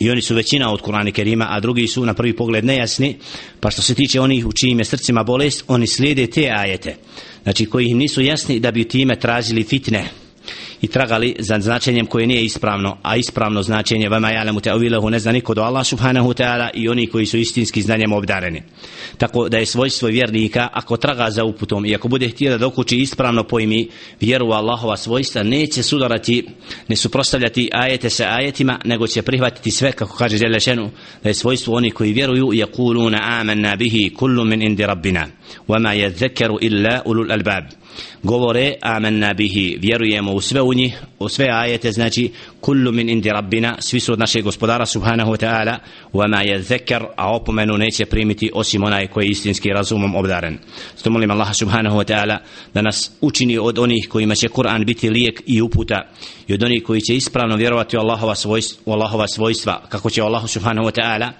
i 0.00 0.10
oni 0.10 0.22
su 0.22 0.34
većina 0.34 0.72
od 0.72 0.80
Kur'ana 0.82 1.12
Kerima, 1.12 1.46
a 1.50 1.60
drugi 1.60 1.88
su 1.88 2.06
na 2.06 2.14
prvi 2.14 2.36
pogled 2.36 2.64
nejasni, 2.64 3.16
pa 3.60 3.70
što 3.70 3.82
se 3.82 3.94
tiče 3.94 4.20
onih 4.20 4.46
u 4.46 4.52
čijim 4.52 4.78
je 4.78 4.84
srcima 4.84 5.22
bolest, 5.22 5.64
oni 5.68 5.86
slijede 5.86 6.26
te 6.26 6.50
ajete, 6.56 6.96
znači 7.42 7.66
koji 7.66 7.94
nisu 7.94 8.22
jasni 8.22 8.60
da 8.60 8.70
bi 8.70 8.88
time 8.88 9.20
tražili 9.20 9.64
fitne, 9.64 10.08
i 10.82 10.86
tragali 10.86 11.36
za 11.38 11.60
značenjem 11.60 12.06
koje 12.06 12.26
nije 12.26 12.44
ispravno, 12.44 12.96
a 13.02 13.16
ispravno 13.16 13.62
značenje 13.62 14.08
vama 14.08 14.28
ja'lamu 14.28 14.60
ta'wilahu 14.60 15.10
ne 15.10 15.18
zna 15.18 15.32
niko 15.32 15.54
do 15.54 15.62
Allah 15.62 15.86
subhanahu 15.86 16.34
ta'ala 16.34 16.70
i 16.74 16.88
oni 16.88 17.06
koji 17.06 17.26
su 17.26 17.38
istinski 17.38 17.82
znanjem 17.82 18.12
obdareni. 18.12 18.62
Tako 19.18 19.48
da 19.48 19.58
je 19.58 19.66
svojstvo 19.66 20.08
vjernika 20.08 20.68
ako 20.72 20.96
traga 20.96 21.30
za 21.30 21.44
uputom 21.44 21.86
i 21.86 21.94
ako 21.94 22.08
bude 22.08 22.28
htio 22.28 22.50
da 22.50 22.58
dokući 22.58 22.96
ispravno 22.96 23.42
pojmi 23.42 23.88
vjeru 24.20 24.46
Allahova 24.46 24.96
svojstva, 24.96 25.42
neće 25.42 25.82
sudarati, 25.82 26.46
ne 26.88 26.96
suprostavljati 26.96 27.70
ajete 27.72 28.10
sa 28.10 28.24
ajetima, 28.28 28.78
nego 28.84 29.06
će 29.06 29.22
prihvatiti 29.22 29.70
sve, 29.70 29.92
kako 29.92 30.16
kaže 30.16 30.38
Đelešenu, 30.38 30.90
da 31.22 31.28
je 31.28 31.34
svojstvo 31.34 31.76
oni 31.76 31.90
koji 31.90 32.12
vjeruju 32.12 32.52
i 32.52 32.62
yakuluna 32.62 33.18
amanna 33.22 33.76
bihi 33.76 34.14
kullu 34.14 34.44
min 34.44 34.62
indi 34.62 34.86
rabbina, 34.86 35.26
wama 35.68 35.94
yadhakaru 35.94 36.58
illa 36.60 37.02
ulul 37.04 37.32
albab 37.32 37.64
govore 38.22 38.74
amanna 38.82 39.34
bihi 39.34 39.78
vjerujemo 39.80 40.32
u 40.32 40.40
sve 40.40 40.60
u 40.66 40.74
njih 40.74 41.00
u 41.18 41.28
sve 41.28 41.46
ajete 41.52 41.92
znači 41.92 42.32
kullu 42.60 42.92
min 42.92 43.08
indi 43.08 43.30
rabbina 43.30 43.76
svi 43.80 44.00
su 44.00 44.12
od 44.12 44.18
našeg 44.18 44.44
gospodara 44.44 44.86
subhanahu 44.86 45.32
wa 45.32 45.46
ta'ala 45.46 45.78
wa 46.12 46.28
ma 46.28 46.36
yadhakkar 46.36 47.06
a 47.16 47.36
opomenu 47.36 47.78
neće 47.78 48.06
primiti 48.06 48.50
osim 48.54 48.82
onaj 48.82 49.06
koji 49.06 49.26
je 49.26 49.30
istinski 49.30 49.68
razumom 49.68 50.16
obdaren. 50.16 50.58
Zato 50.96 51.10
molim 51.10 51.30
Allaha 51.30 51.54
subhanahu 51.54 51.96
wa 51.96 52.12
ta'ala 52.12 52.38
da 52.74 52.82
nas 52.82 53.10
učini 53.20 53.58
od 53.58 53.78
onih 53.78 54.08
kojima 54.08 54.34
će 54.34 54.48
Kur'an 54.48 54.84
biti 54.84 55.10
lijek 55.10 55.42
i 55.46 55.62
uputa 55.62 56.02
i 56.48 56.54
od 56.54 56.62
onih 56.62 56.82
koji 56.82 57.00
će 57.00 57.16
ispravno 57.16 57.56
vjerovati 57.56 57.96
u 57.96 58.00
Allahova 58.00 58.34
svojstva, 58.34 58.82
u 58.84 58.92
Allahova 58.92 59.28
svojstva 59.28 59.82
kako 59.88 60.10
će 60.10 60.22
Allah 60.22 60.48
subhanahu 60.48 60.88
wa 60.88 61.00
ta'ala 61.00 61.30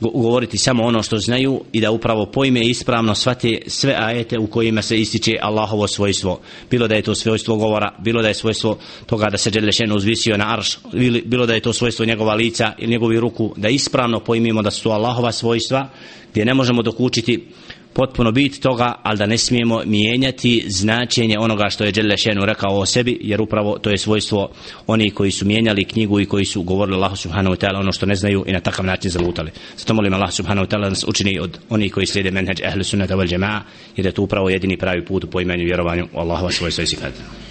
govoriti 0.00 0.58
samo 0.58 0.84
ono 0.84 1.02
što 1.02 1.18
znaju 1.18 1.60
i 1.72 1.80
da 1.80 1.90
upravo 1.90 2.26
pojme 2.26 2.60
ispravno 2.60 3.14
svate 3.14 3.58
sve 3.66 3.94
ajete 3.98 4.38
u 4.38 4.46
kojima 4.46 4.82
se 4.82 5.00
ističe 5.00 5.38
Allahovo 5.42 5.88
svojstvo. 5.88 6.40
Bilo 6.70 6.88
da 6.88 6.94
je 6.94 7.02
to 7.02 7.14
svojstvo 7.14 7.56
govora, 7.56 7.94
bilo 7.98 8.22
da 8.22 8.28
je 8.28 8.34
svojstvo 8.34 8.78
toga 9.06 9.30
da 9.30 9.38
se 9.38 9.50
Đelešenu 9.50 9.96
uzvisio 9.96 10.36
na 10.36 10.52
arš, 10.54 10.78
bilo 11.24 11.46
da 11.46 11.54
je 11.54 11.60
to 11.60 11.72
svojstvo 11.72 12.04
njegova 12.04 12.34
lica 12.34 12.72
ili 12.78 12.90
njegovi 12.90 13.20
ruku, 13.20 13.54
da 13.56 13.68
ispravno 13.68 14.20
pojmimo 14.20 14.62
da 14.62 14.70
su 14.70 14.82
to 14.82 14.90
Allahova 14.90 15.32
svojstva, 15.32 15.88
gdje 16.30 16.44
ne 16.44 16.54
možemo 16.54 16.82
dokučiti 16.82 17.46
potpuno 17.92 18.32
bit 18.32 18.60
toga, 18.60 18.94
ali 19.02 19.18
da 19.18 19.26
ne 19.26 19.38
smijemo 19.38 19.82
mijenjati 19.84 20.64
značenje 20.68 21.38
onoga 21.38 21.70
što 21.70 21.84
je 21.84 21.92
Đelle 21.92 22.16
Šenu 22.16 22.44
rekao 22.44 22.78
o 22.78 22.86
sebi, 22.86 23.18
jer 23.20 23.40
upravo 23.40 23.78
to 23.78 23.90
je 23.90 23.98
svojstvo 23.98 24.50
oni 24.86 25.10
koji 25.10 25.30
su 25.30 25.46
mijenjali 25.46 25.84
knjigu 25.84 26.20
i 26.20 26.26
koji 26.26 26.44
su 26.44 26.62
govorili 26.62 26.96
Allah 26.96 27.18
subhanahu 27.18 27.54
wa 27.54 27.66
ta'ala 27.66 27.80
ono 27.80 27.92
što 27.92 28.06
ne 28.06 28.14
znaju 28.14 28.44
i 28.46 28.52
na 28.52 28.60
takav 28.60 28.84
način 28.84 29.10
zalutali. 29.10 29.50
Zato 29.76 29.94
molim 29.94 30.14
Allah 30.14 30.32
subhanahu 30.32 30.66
wa 30.66 30.70
ta'ala 30.70 30.82
da 30.82 30.88
nas 30.88 31.04
učini 31.08 31.38
od 31.40 31.58
oni 31.68 31.90
koji 31.90 32.06
slijede 32.06 32.30
menheđ 32.30 32.60
ehlu 32.60 32.84
sunnata 32.84 33.16
wal 33.16 33.38
jama'a, 33.38 33.60
jer 33.96 34.06
je 34.06 34.12
to 34.12 34.22
upravo 34.22 34.50
jedini 34.50 34.76
pravi 34.76 35.04
put 35.04 35.24
u 35.24 35.30
poimanju 35.30 35.64
vjerovanju 35.64 36.08
u 36.12 36.18
Allahova 36.18 36.50
svojstva 36.52 36.84
i 36.84 36.86
sifat. 36.86 37.12